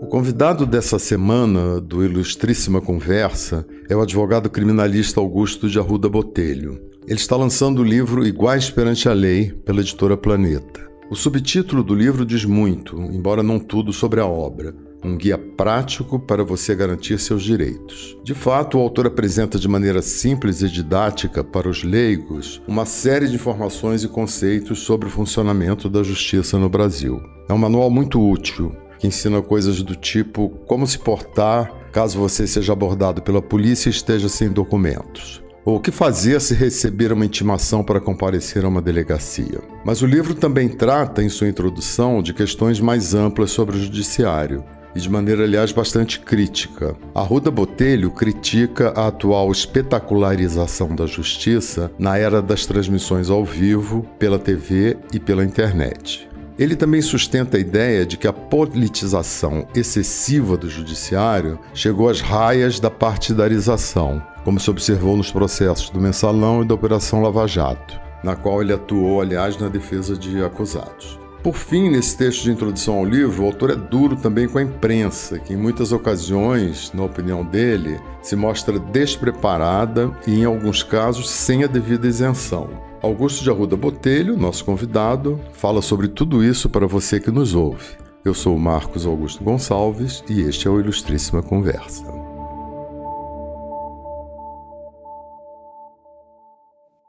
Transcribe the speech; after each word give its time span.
O 0.00 0.06
convidado 0.06 0.66
dessa 0.66 0.98
semana 0.98 1.80
do 1.80 2.04
Ilustríssima 2.04 2.80
Conversa 2.80 3.66
é 3.88 3.96
o 3.96 4.02
advogado 4.02 4.50
criminalista 4.50 5.20
Augusto 5.20 5.68
de 5.68 5.78
Arruda 5.78 6.08
Botelho. 6.08 6.80
Ele 7.06 7.18
está 7.18 7.36
lançando 7.36 7.80
o 7.80 7.84
livro 7.84 8.26
Iguais 8.26 8.70
perante 8.70 9.08
a 9.08 9.12
Lei 9.12 9.52
pela 9.64 9.80
editora 9.80 10.16
Planeta. 10.16 10.90
O 11.10 11.14
subtítulo 11.14 11.82
do 11.82 11.94
livro 11.94 12.24
diz 12.24 12.44
muito, 12.44 12.96
embora 12.96 13.42
não 13.42 13.58
tudo, 13.58 13.92
sobre 13.92 14.20
a 14.20 14.26
obra. 14.26 14.74
Um 15.04 15.16
guia 15.16 15.36
prático 15.36 16.18
para 16.18 16.44
você 16.44 16.74
garantir 16.74 17.18
seus 17.18 17.42
direitos. 17.42 18.16
De 18.22 18.34
fato, 18.34 18.78
o 18.78 18.80
autor 18.80 19.08
apresenta 19.08 19.58
de 19.58 19.66
maneira 19.66 20.00
simples 20.00 20.62
e 20.62 20.68
didática 20.68 21.42
para 21.42 21.68
os 21.68 21.82
leigos 21.82 22.62
uma 22.68 22.86
série 22.86 23.26
de 23.26 23.34
informações 23.34 24.04
e 24.04 24.08
conceitos 24.08 24.78
sobre 24.80 25.08
o 25.08 25.10
funcionamento 25.10 25.88
da 25.88 26.04
justiça 26.04 26.56
no 26.56 26.68
Brasil. 26.68 27.20
É 27.48 27.52
um 27.52 27.58
manual 27.58 27.90
muito 27.90 28.20
útil 28.20 28.72
que 28.98 29.08
ensina 29.08 29.42
coisas 29.42 29.82
do 29.82 29.96
tipo 29.96 30.50
como 30.66 30.86
se 30.86 31.00
portar 31.00 31.82
caso 31.92 32.18
você 32.18 32.46
seja 32.46 32.72
abordado 32.72 33.20
pela 33.20 33.42
polícia 33.42 33.88
e 33.88 33.92
esteja 33.92 34.28
sem 34.28 34.48
documentos. 34.48 35.42
Ou 35.64 35.76
o 35.76 35.80
que 35.80 35.90
fazer 35.90 36.40
se 36.40 36.54
receber 36.54 37.12
uma 37.12 37.24
intimação 37.24 37.84
para 37.84 38.00
comparecer 38.00 38.64
a 38.64 38.68
uma 38.68 38.82
delegacia. 38.82 39.60
Mas 39.84 40.02
o 40.02 40.06
livro 40.06 40.34
também 40.34 40.68
trata, 40.68 41.22
em 41.22 41.28
sua 41.28 41.48
introdução, 41.48 42.22
de 42.22 42.32
questões 42.32 42.80
mais 42.80 43.14
amplas 43.14 43.50
sobre 43.50 43.76
o 43.76 43.80
judiciário, 43.80 44.64
e 44.94 45.00
de 45.00 45.10
maneira, 45.10 45.44
aliás, 45.44 45.72
bastante 45.72 46.20
crítica. 46.20 46.94
Arruda 47.14 47.50
Botelho 47.50 48.10
critica 48.10 48.92
a 48.96 49.08
atual 49.08 49.50
espetacularização 49.50 50.94
da 50.94 51.06
justiça 51.06 51.90
na 51.98 52.16
era 52.16 52.42
das 52.42 52.66
transmissões 52.66 53.30
ao 53.30 53.44
vivo, 53.44 54.06
pela 54.18 54.38
TV 54.38 54.96
e 55.12 55.18
pela 55.18 55.44
internet. 55.44 56.28
Ele 56.58 56.76
também 56.76 57.00
sustenta 57.00 57.56
a 57.56 57.60
ideia 57.60 58.04
de 58.04 58.16
que 58.16 58.28
a 58.28 58.32
politização 58.32 59.66
excessiva 59.74 60.56
do 60.56 60.68
judiciário 60.68 61.58
chegou 61.72 62.08
às 62.08 62.20
raias 62.20 62.78
da 62.78 62.90
partidarização, 62.90 64.22
como 64.44 64.60
se 64.60 64.70
observou 64.70 65.16
nos 65.16 65.32
processos 65.32 65.88
do 65.90 66.00
Mensalão 66.00 66.62
e 66.62 66.66
da 66.66 66.74
Operação 66.74 67.22
Lava 67.22 67.46
Jato, 67.48 67.98
na 68.22 68.36
qual 68.36 68.60
ele 68.60 68.72
atuou, 68.72 69.20
aliás, 69.20 69.56
na 69.56 69.68
defesa 69.68 70.16
de 70.16 70.44
acusados. 70.44 71.21
Por 71.42 71.54
fim, 71.54 71.90
nesse 71.90 72.16
texto 72.16 72.44
de 72.44 72.52
introdução 72.52 72.94
ao 72.94 73.04
livro, 73.04 73.42
o 73.42 73.46
autor 73.46 73.70
é 73.70 73.74
duro 73.74 74.14
também 74.14 74.46
com 74.46 74.58
a 74.58 74.62
imprensa, 74.62 75.40
que 75.40 75.52
em 75.52 75.56
muitas 75.56 75.90
ocasiões, 75.90 76.92
na 76.94 77.02
opinião 77.02 77.44
dele, 77.44 77.98
se 78.22 78.36
mostra 78.36 78.78
despreparada 78.78 80.08
e, 80.24 80.40
em 80.40 80.44
alguns 80.44 80.84
casos, 80.84 81.28
sem 81.28 81.64
a 81.64 81.66
devida 81.66 82.06
isenção. 82.06 82.70
Augusto 83.02 83.42
de 83.42 83.50
Arruda 83.50 83.76
Botelho, 83.76 84.36
nosso 84.36 84.64
convidado, 84.64 85.40
fala 85.52 85.82
sobre 85.82 86.06
tudo 86.06 86.44
isso 86.44 86.70
para 86.70 86.86
você 86.86 87.18
que 87.18 87.32
nos 87.32 87.56
ouve. 87.56 87.96
Eu 88.24 88.34
sou 88.34 88.56
Marcos 88.56 89.04
Augusto 89.04 89.42
Gonçalves 89.42 90.22
e 90.28 90.42
este 90.42 90.68
é 90.68 90.70
o 90.70 90.78
Ilustríssima 90.78 91.42
Conversa. 91.42 92.21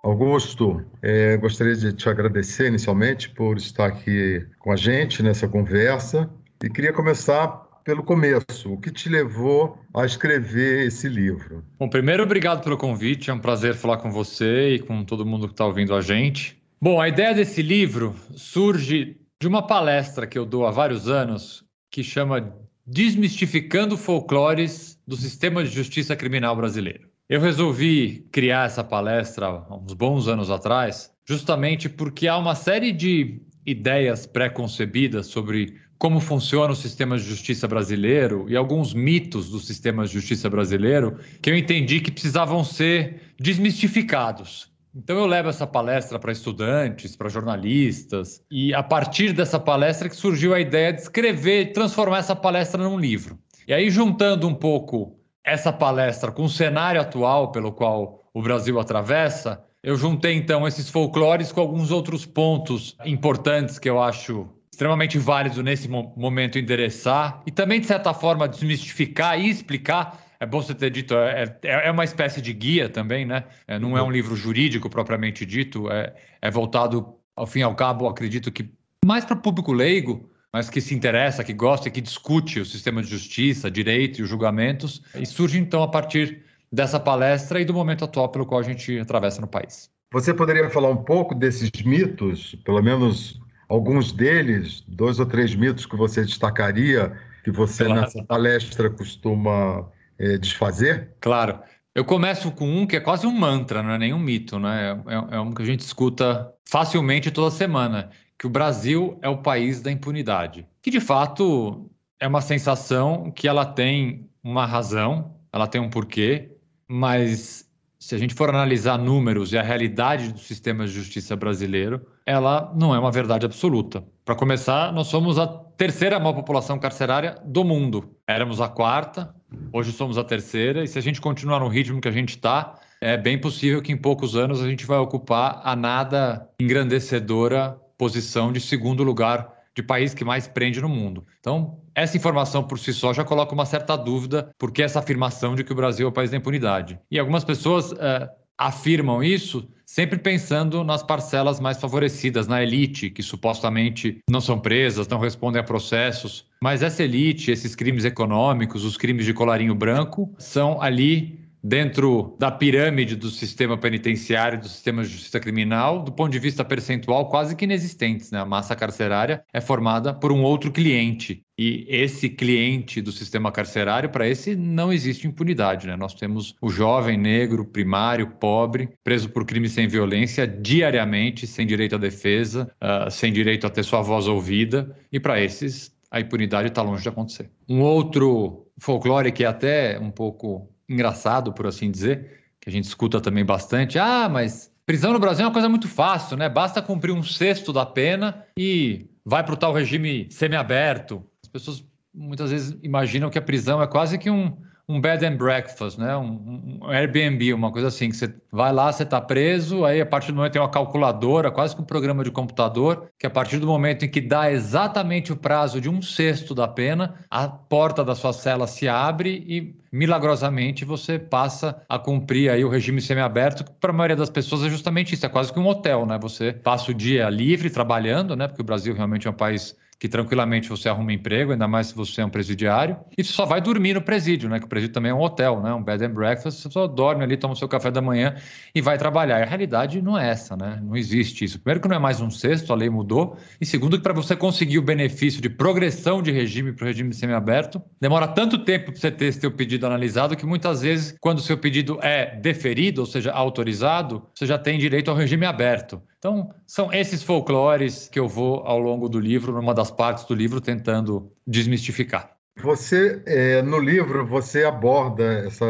Augusto, 0.04 0.84
é, 1.02 1.38
gostaria 1.38 1.76
de 1.76 1.94
te 1.94 2.10
agradecer 2.10 2.68
inicialmente 2.68 3.30
por 3.30 3.56
estar 3.56 3.86
aqui 3.86 4.46
com 4.60 4.74
a 4.74 4.76
gente 4.76 5.24
nessa 5.24 5.48
conversa 5.48 6.30
e 6.62 6.70
queria 6.70 6.92
começar 6.92 7.48
pelo 7.86 8.04
começo. 8.04 8.74
O 8.74 8.78
que 8.78 8.92
te 8.92 9.08
levou 9.08 9.80
a 9.94 10.06
escrever 10.06 10.88
esse 10.88 11.08
livro? 11.08 11.64
Bom, 11.80 11.88
primeiro, 11.88 12.24
obrigado 12.24 12.62
pelo 12.62 12.78
convite. 12.78 13.30
É 13.30 13.34
um 13.34 13.40
prazer 13.40 13.76
falar 13.76 13.98
com 13.98 14.12
você 14.12 14.76
e 14.76 14.80
com 14.80 15.06
todo 15.06 15.26
mundo 15.26 15.48
que 15.48 15.54
está 15.54 15.66
ouvindo 15.66 15.96
a 15.96 16.02
gente. 16.02 16.62
Bom, 16.82 17.00
a 17.00 17.08
ideia 17.08 17.34
desse 17.34 17.62
livro 17.62 18.14
surge 18.36 19.16
de 19.42 19.48
uma 19.48 19.66
palestra 19.66 20.28
que 20.28 20.38
eu 20.38 20.46
dou 20.46 20.68
há 20.68 20.72
vários 20.72 21.08
anos 21.08 21.64
que 21.90 22.04
chama 22.04 22.54
Desmistificando 22.86 23.96
Folclores 23.96 25.00
do 25.08 25.16
Sistema 25.16 25.64
de 25.64 25.70
Justiça 25.70 26.14
Criminal 26.14 26.58
Brasileiro. 26.58 27.13
Eu 27.30 27.40
resolvi 27.40 28.28
criar 28.32 28.66
essa 28.66 28.84
palestra 28.84 29.48
há 29.48 29.76
uns 29.78 29.94
bons 29.94 30.28
anos 30.28 30.52
atrás, 30.52 31.10
justamente 31.26 31.88
porque 31.88 32.28
há 32.28 32.38
uma 32.38 32.54
série 32.54 32.92
de 32.92 33.42
ideias 33.66 34.26
pré-concebidas 34.26 35.28
sobre 35.28 35.82
como 35.98 36.20
funciona 36.20 36.74
o 36.74 36.76
sistema 36.76 37.18
de 37.18 37.24
justiça 37.24 37.66
brasileiro 37.66 38.46
e 38.50 38.58
alguns 38.58 38.94
mitos 38.94 39.50
do 39.50 39.58
sistema 39.58 40.06
de 40.06 40.12
justiça 40.12 40.50
brasileiro 40.50 41.18
que 41.42 41.50
eu 41.50 41.56
entendi 41.56 42.02
que 42.02 42.12
precisavam 42.12 42.62
ser 42.62 43.34
desmistificados. 43.40 44.70
Então 44.94 45.18
eu 45.18 45.26
levo 45.26 45.48
essa 45.48 45.66
palestra 45.66 46.20
para 46.20 46.34
estudantes, 46.34 47.16
para 47.16 47.30
jornalistas, 47.30 48.44
e 48.52 48.74
a 48.74 48.84
partir 48.84 49.32
dessa 49.32 49.58
palestra 49.58 50.10
que 50.10 50.16
surgiu 50.16 50.54
a 50.54 50.60
ideia 50.60 50.92
de 50.92 51.00
escrever, 51.00 51.72
transformar 51.72 52.18
essa 52.18 52.36
palestra 52.36 52.84
num 52.84 53.00
livro. 53.00 53.40
E 53.66 53.74
aí 53.74 53.90
juntando 53.90 54.46
um 54.46 54.54
pouco 54.54 55.23
essa 55.44 55.74
palestra 55.74 56.32
com 56.32 56.44
o 56.44 56.50
cenário 56.50 57.02
atual 57.02 57.52
pelo 57.52 57.72
qual 57.72 58.24
o 58.34 58.42
Brasil 58.42 58.80
atravessa, 58.80 59.64
eu 59.84 59.98
juntei 59.98 60.34
então 60.36 60.66
esses 60.68 60.90
folclores 60.90 61.52
com 61.52 61.60
alguns 61.60 61.92
outros 61.92 62.26
pontos 62.26 62.96
importantes 63.06 63.78
que 63.78 63.90
eu 63.90 64.02
acho 64.02 64.48
extremamente 64.72 65.20
válido 65.20 65.62
nesse 65.62 65.88
momento 65.88 66.58
endereçar 66.58 67.44
e 67.46 67.52
também, 67.52 67.80
de 67.80 67.86
certa 67.86 68.14
forma, 68.14 68.48
desmistificar 68.48 69.40
e 69.40 69.50
explicar. 69.50 70.20
É 70.40 70.46
bom 70.46 70.62
você 70.62 70.74
ter 70.74 70.90
dito, 70.90 71.14
é, 71.16 71.44
é, 71.64 71.88
é 71.88 71.92
uma 71.92 72.04
espécie 72.04 72.42
de 72.42 72.52
guia 72.54 72.90
também, 72.90 73.26
né? 73.26 73.44
É, 73.68 73.78
não 73.78 73.98
é 73.98 74.02
um 74.02 74.10
livro 74.10 74.36
jurídico 74.36 74.90
propriamente 74.90 75.46
dito, 75.46 75.92
é, 75.92 76.14
é 76.42 76.50
voltado, 76.50 77.16
ao 77.36 77.46
fim 77.46 77.60
e 77.60 77.64
ao 77.64 77.76
cabo, 77.76 78.08
acredito 78.08 78.52
que 78.52 78.70
mais 79.06 79.26
para 79.26 79.36
o 79.36 79.42
público 79.42 79.72
leigo, 79.72 80.30
mas 80.54 80.70
que 80.70 80.80
se 80.80 80.94
interessa, 80.94 81.44
que 81.44 81.52
gosta 81.52 81.88
e 81.88 81.92
que 81.92 82.00
discute 82.00 82.60
o 82.60 82.66
sistema 82.66 83.02
de 83.02 83.10
justiça, 83.10 83.72
direito 83.72 84.20
e 84.20 84.22
os 84.22 84.30
julgamentos, 84.30 85.02
e 85.16 85.26
surge 85.26 85.58
então 85.58 85.82
a 85.82 85.88
partir 85.88 86.44
dessa 86.72 87.00
palestra 87.00 87.60
e 87.60 87.66
do 87.66 87.74
momento 87.74 88.06
atual 88.06 88.30
pelo 88.30 88.46
qual 88.46 88.60
a 88.60 88.64
gente 88.64 89.00
atravessa 89.00 89.42
no 89.42 89.48
país. 89.48 89.90
Você 90.12 90.32
poderia 90.32 90.70
falar 90.70 90.90
um 90.90 91.04
pouco 91.04 91.34
desses 91.34 91.72
mitos, 91.84 92.56
pelo 92.64 92.84
menos 92.84 93.42
alguns 93.68 94.12
deles, 94.12 94.84
dois 94.88 95.20
ou 95.20 95.26
três 95.26 95.56
mitos 95.56 95.88
que 95.88 95.96
você 95.96 96.24
destacaria, 96.24 97.12
que 97.44 97.50
você 97.50 97.86
claro. 97.86 98.02
nessa 98.02 98.24
palestra 98.24 98.92
costuma 98.92 99.90
é, 100.20 100.38
desfazer? 100.38 101.10
Claro. 101.20 101.60
Eu 101.96 102.06
começo 102.06 102.52
com 102.52 102.68
um 102.68 102.88
que 102.88 102.96
é 102.96 103.00
quase 103.00 103.26
um 103.26 103.32
mantra, 103.32 103.84
não 103.84 103.92
é 103.92 103.98
nenhum 103.98 104.20
mito, 104.20 104.60
né? 104.60 105.00
É, 105.08 105.36
é 105.36 105.40
um 105.40 105.52
que 105.52 105.62
a 105.62 105.66
gente 105.66 105.82
escuta 105.82 106.52
facilmente 106.68 107.30
toda 107.30 107.52
semana, 107.52 108.10
que 108.38 108.48
o 108.48 108.50
Brasil 108.50 109.18
é 109.22 109.30
o 109.30 109.38
país 109.38 109.82
da 109.82 109.92
impunidade. 109.92 110.68
Que 110.82 110.92
de 110.92 111.00
fato 111.00 111.90
é 112.20 112.28
uma 112.28 112.42
sensação 112.42 113.32
que 113.32 113.48
ela 113.48 113.66
tem 113.66 114.30
uma 114.44 114.66
razão, 114.66 115.36
ela 115.52 115.68
tem 115.68 115.80
um 115.80 115.90
porquê, 115.90 116.52
mas 116.88 117.70
se 118.00 118.14
a 118.14 118.18
gente 118.18 118.34
for 118.34 118.50
analisar 118.50 118.98
números 118.98 119.54
e 119.54 119.58
a 119.58 119.62
realidade 119.62 120.34
do 120.34 120.40
sistema 120.40 120.86
de 120.86 120.92
justiça 120.92 121.38
brasileiro, 121.38 122.06
ela 122.26 122.70
não 122.76 122.94
é 122.94 123.00
uma 123.00 123.12
verdade 123.12 123.46
absoluta. 123.46 124.04
Para 124.26 124.36
começar, 124.36 124.92
nós 124.92 125.08
somos 125.08 125.40
a 125.40 125.48
terceira 125.48 126.20
maior 126.20 126.34
população 126.34 126.78
carcerária 126.78 127.38
do 127.46 127.64
mundo. 127.64 128.14
Éramos 128.28 128.60
a 128.60 128.68
quarta, 128.68 129.34
hoje 129.72 129.94
somos 129.94 130.18
a 130.18 130.24
terceira, 130.24 130.84
e 130.84 130.88
se 130.88 131.00
a 131.00 131.02
gente 131.02 131.22
continuar 131.22 131.62
no 131.62 131.70
ritmo 131.70 132.02
que 132.02 132.08
a 132.10 132.12
gente 132.12 132.32
está, 132.32 132.76
é 133.00 133.16
bem 133.16 133.40
possível 133.40 133.82
que 133.82 133.92
em 133.92 133.98
poucos 133.98 134.36
anos 134.36 134.62
a 134.62 134.68
gente 134.68 134.86
vai 134.86 134.98
ocupar 134.98 135.62
a 135.64 135.76
nada 135.76 136.50
engrandecedora 136.60 137.78
posição 137.98 138.52
de 138.52 138.60
segundo 138.60 139.04
lugar 139.04 139.52
de 139.76 139.82
país 139.82 140.14
que 140.14 140.24
mais 140.24 140.48
prende 140.48 140.80
no 140.80 140.90
mundo. 140.90 141.26
Então, 141.40 141.80
essa 141.96 142.16
informação 142.16 142.64
por 142.64 142.78
si 142.78 142.94
só 142.94 143.14
já 143.14 143.24
coloca 143.24 143.54
uma 143.54 143.66
certa 143.66 143.96
dúvida 143.96 144.50
por 144.58 144.72
que 144.72 144.84
essa 144.84 145.00
afirmação 145.00 145.56
de 145.56 145.64
que 145.64 145.72
o 145.72 145.76
Brasil 145.76 146.06
é 146.06 146.10
o 146.10 146.14
país 146.14 146.30
da 146.30 146.38
impunidade. 146.38 147.00
E 147.10 147.18
algumas 147.18 147.44
pessoas 147.44 147.92
é, 147.94 148.30
afirmam 148.58 149.24
isso 149.24 149.68
sempre 149.86 150.18
pensando 150.18 150.84
nas 150.84 151.04
parcelas 151.04 151.60
mais 151.60 151.80
favorecidas, 151.80 152.48
na 152.48 152.64
elite, 152.64 153.12
que 153.12 153.22
supostamente 153.22 154.20
não 154.28 154.42
são 154.42 154.60
presas, 154.60 155.08
não 155.08 155.20
respondem 155.20 155.60
a 155.60 155.64
processos. 155.64 156.48
Mas 156.62 156.82
essa 156.82 157.04
elite, 157.04 157.52
esses 157.52 157.76
crimes 157.76 158.04
econômicos, 158.04 158.84
os 158.86 158.98
crimes 158.98 159.26
de 159.26 159.34
colarinho 159.34 159.76
branco, 159.76 160.34
são 160.40 160.82
ali 160.82 161.40
dentro 161.64 162.36
da 162.38 162.52
pirâmide 162.52 163.16
do 163.16 163.30
sistema 163.30 163.78
penitenciário, 163.78 164.60
do 164.60 164.68
sistema 164.68 165.02
de 165.02 165.10
justiça 165.10 165.40
criminal, 165.40 166.04
do 166.04 166.12
ponto 166.12 166.32
de 166.32 166.40
vista 166.40 166.66
percentual, 166.66 167.30
quase 167.30 167.56
que 167.56 167.64
inexistentes. 167.64 168.32
Né? 168.32 168.40
A 168.40 168.46
massa 168.46 168.76
carcerária 168.76 169.44
é 169.54 169.62
formada 169.62 170.14
por 170.14 170.32
um 170.32 170.44
outro 170.44 170.72
cliente. 170.72 171.44
E 171.58 171.86
esse 171.88 172.30
cliente 172.30 173.00
do 173.02 173.12
sistema 173.12 173.52
carcerário, 173.52 174.10
para 174.10 174.28
esse 174.28 174.56
não 174.56 174.92
existe 174.92 175.28
impunidade. 175.28 175.88
Né? 175.88 175.96
Nós 175.96 176.14
temos 176.14 176.56
o 176.62 176.70
jovem 176.70 177.18
negro, 177.18 177.64
primário, 177.64 178.28
pobre, 178.28 178.90
preso 179.04 179.30
por 179.30 179.46
crime 179.46 179.70
sem 179.70 179.88
violência, 179.88 180.46
diariamente, 180.46 181.48
sem 181.48 181.66
direito 181.66 181.96
à 181.96 181.98
defesa, 181.98 182.70
uh, 182.82 183.10
sem 183.10 183.32
direito 183.32 183.66
a 183.66 183.70
ter 183.70 183.84
sua 183.84 184.02
voz 184.02 184.28
ouvida. 184.28 184.98
E 185.12 185.20
para 185.20 185.40
esses, 185.40 185.94
a 186.12 186.20
impunidade 186.20 186.68
está 186.68 186.82
longe 186.82 187.04
de 187.04 187.10
acontecer. 187.10 187.50
Um 187.70 187.82
outro 187.82 188.68
folclore 188.80 189.32
que 189.32 189.44
é 189.44 189.48
até 189.48 190.00
um 190.00 190.12
pouco 190.12 190.73
engraçado, 190.88 191.54
por 191.54 191.68
assim 191.68 191.90
dizer, 191.90 192.42
que 192.60 192.70
a 192.70 192.72
gente 192.72 192.86
escuta 192.86 193.20
também 193.22 193.46
bastante. 193.46 193.98
Ah, 193.98 194.28
mas 194.30 194.72
Prisão 194.86 195.14
no 195.14 195.20
Brasil 195.20 195.44
é 195.44 195.48
uma 195.48 195.54
coisa 195.54 195.70
muito 195.70 195.88
fácil, 195.88 196.36
né? 196.36 196.50
Basta 196.50 196.82
cumprir 196.82 197.12
um 197.12 197.24
sexto 197.24 197.72
da 197.72 197.86
pena 197.86 198.46
e 198.58 199.08
vai 199.26 199.44
para 199.44 199.54
o 199.54 199.58
tal 199.58 199.74
regime 199.74 200.28
semiaberto. 200.30 201.24
As 201.42 201.50
pessoas 201.50 201.86
muitas 202.14 202.52
vezes 202.52 202.78
imaginam 202.84 203.30
que 203.30 203.38
a 203.38 203.42
prisão 203.42 203.82
é 203.82 203.88
quase 203.88 204.18
que 204.18 204.30
um, 204.30 204.58
um 204.88 205.00
bed 205.00 205.26
and 205.26 205.38
breakfast, 205.38 205.98
né? 205.98 206.16
Um, 206.18 206.80
um, 206.82 206.90
Airbnb, 206.90 207.54
uma 207.54 207.72
coisa 207.72 207.88
assim, 207.88 208.10
que 208.10 208.18
você 208.18 208.34
vai 208.52 208.74
lá, 208.74 208.92
você 208.92 209.04
está 209.04 209.22
preso, 209.22 209.86
aí 209.86 210.02
a 210.02 210.06
partir 210.06 210.32
do 210.32 210.36
momento 210.36 210.52
tem 210.52 210.62
uma 210.62 210.70
calculadora, 210.70 211.50
quase 211.50 211.74
que 211.74 211.82
um 211.82 211.86
programa 211.86 212.24
de 212.24 212.32
computador, 212.32 213.10
que 213.18 213.26
a 213.26 213.30
partir 213.30 213.60
do 213.60 213.68
momento 213.68 214.04
em 214.04 214.10
que 214.10 214.20
dá 214.20 214.52
exatamente 214.52 215.32
o 215.32 215.38
prazo 215.38 215.80
de 215.80 215.90
um 215.90 216.02
sexto 216.02 216.54
da 216.54 216.68
pena, 216.68 217.16
a 217.30 217.48
porta 217.48 218.04
da 218.04 218.14
sua 218.14 218.34
cela 218.34 218.68
se 218.68 218.88
abre 218.88 219.46
e 219.48 219.76
milagrosamente 219.90 220.84
você 220.84 221.18
passa 221.18 221.82
a 221.88 221.98
cumprir 221.98 222.50
aí 222.50 222.66
o 222.66 222.70
regime 222.70 223.00
semiaberto, 223.00 223.64
que 223.64 223.72
para 223.80 223.92
a 223.92 223.94
maioria 223.94 224.18
das 224.18 224.30
pessoas 224.30 224.64
é 224.64 224.70
justamente 224.70 225.14
isso, 225.14 225.26
é 225.26 225.30
quase 225.30 225.54
que 225.54 225.60
um 225.60 225.68
hotel, 225.68 226.06
né? 226.06 226.20
Você 226.22 226.52
passa 226.52 226.92
o 226.92 226.94
dia 226.94 227.30
livre 227.30 227.70
trabalhando, 227.70 228.36
né? 228.36 228.48
Porque 228.48 228.62
o 228.62 228.66
Brasil 228.66 228.94
realmente 228.94 229.28
é 229.28 229.32
um 229.32 229.36
país 229.36 229.78
que 230.04 230.10
tranquilamente 230.10 230.68
você 230.68 230.90
arruma 230.90 231.14
emprego, 231.14 231.54
ainda 231.54 231.66
mais 231.66 231.88
se 231.88 231.96
você 231.96 232.20
é 232.20 232.26
um 232.26 232.30
presidiário, 232.30 232.98
e 233.18 233.24
só 233.24 233.46
vai 233.46 233.62
dormir 233.62 233.94
no 233.94 234.02
presídio, 234.02 234.50
né? 234.50 234.60
Que 234.60 234.66
o 234.66 234.68
presídio 234.68 234.94
também 234.94 235.12
é 235.12 235.16
um 235.16 235.22
hotel, 235.22 235.62
né? 235.62 235.74
Um 235.74 235.82
bed 235.82 236.04
and 236.04 236.10
breakfast, 236.10 236.60
você 236.60 236.70
só 236.70 236.88
dorme 236.88 237.24
ali, 237.24 237.38
toma 237.38 237.54
o 237.54 237.56
seu 237.56 237.70
café 237.70 237.90
da 237.90 238.02
manhã 238.02 238.36
e 238.76 238.82
vai 238.82 238.98
trabalhar. 238.98 239.40
E 239.40 239.44
a 239.44 239.46
realidade 239.46 240.02
não 240.02 240.20
é 240.20 240.30
essa, 240.30 240.58
né? 240.58 240.78
Não 240.84 240.98
existe 240.98 241.46
isso. 241.46 241.58
Primeiro 241.58 241.80
que 241.80 241.88
não 241.88 241.96
é 241.96 242.00
mais 242.00 242.20
um 242.20 242.30
sexto, 242.30 242.74
a 242.74 242.76
lei 242.76 242.90
mudou, 242.90 243.38
e 243.62 243.66
segundo 243.66 243.96
que 243.96 244.04
para 244.04 244.12
você 244.12 244.36
conseguir 244.36 244.78
o 244.78 244.82
benefício 244.82 245.42
de 245.42 245.50
progressão 245.50 246.22
de 246.22 246.34
regime 246.34 246.74
para 246.74 246.84
o 246.84 246.88
regime 246.90 247.14
semiaberto, 247.14 247.82
demora 248.02 248.28
tanto 248.28 248.58
tempo 248.58 248.92
para 248.92 249.00
você 249.00 249.10
ter 249.10 249.28
esse 249.28 249.40
seu 249.40 249.52
pedido 249.52 249.86
analisado 249.86 250.36
que 250.36 250.46
muitas 250.46 250.82
vezes, 250.82 251.16
quando 251.22 251.38
o 251.38 251.42
seu 251.42 251.58
pedido 251.58 251.98
é 252.02 252.36
deferido, 252.42 253.00
ou 253.00 253.08
seja, 253.08 253.32
autorizado, 253.32 254.28
você 254.36 254.46
já 254.46 254.58
tem 254.58 254.78
direito 254.78 255.10
ao 255.10 255.16
regime 255.16 255.46
aberto. 255.46 256.02
Então, 256.24 256.56
são 256.66 256.94
esses 256.94 257.22
folclores 257.22 258.08
que 258.08 258.18
eu 258.18 258.30
vou, 258.30 258.66
ao 258.66 258.80
longo 258.80 259.10
do 259.10 259.20
livro, 259.20 259.52
numa 259.52 259.74
das 259.74 259.92
partes 259.92 260.24
do 260.24 260.34
livro, 260.34 260.62
tentando 260.62 261.30
desmistificar. 261.46 262.38
Você, 262.64 263.22
é, 263.26 263.62
no 263.62 263.78
livro, 263.78 264.26
você 264.26 264.64
aborda 264.64 265.22
essa, 265.46 265.66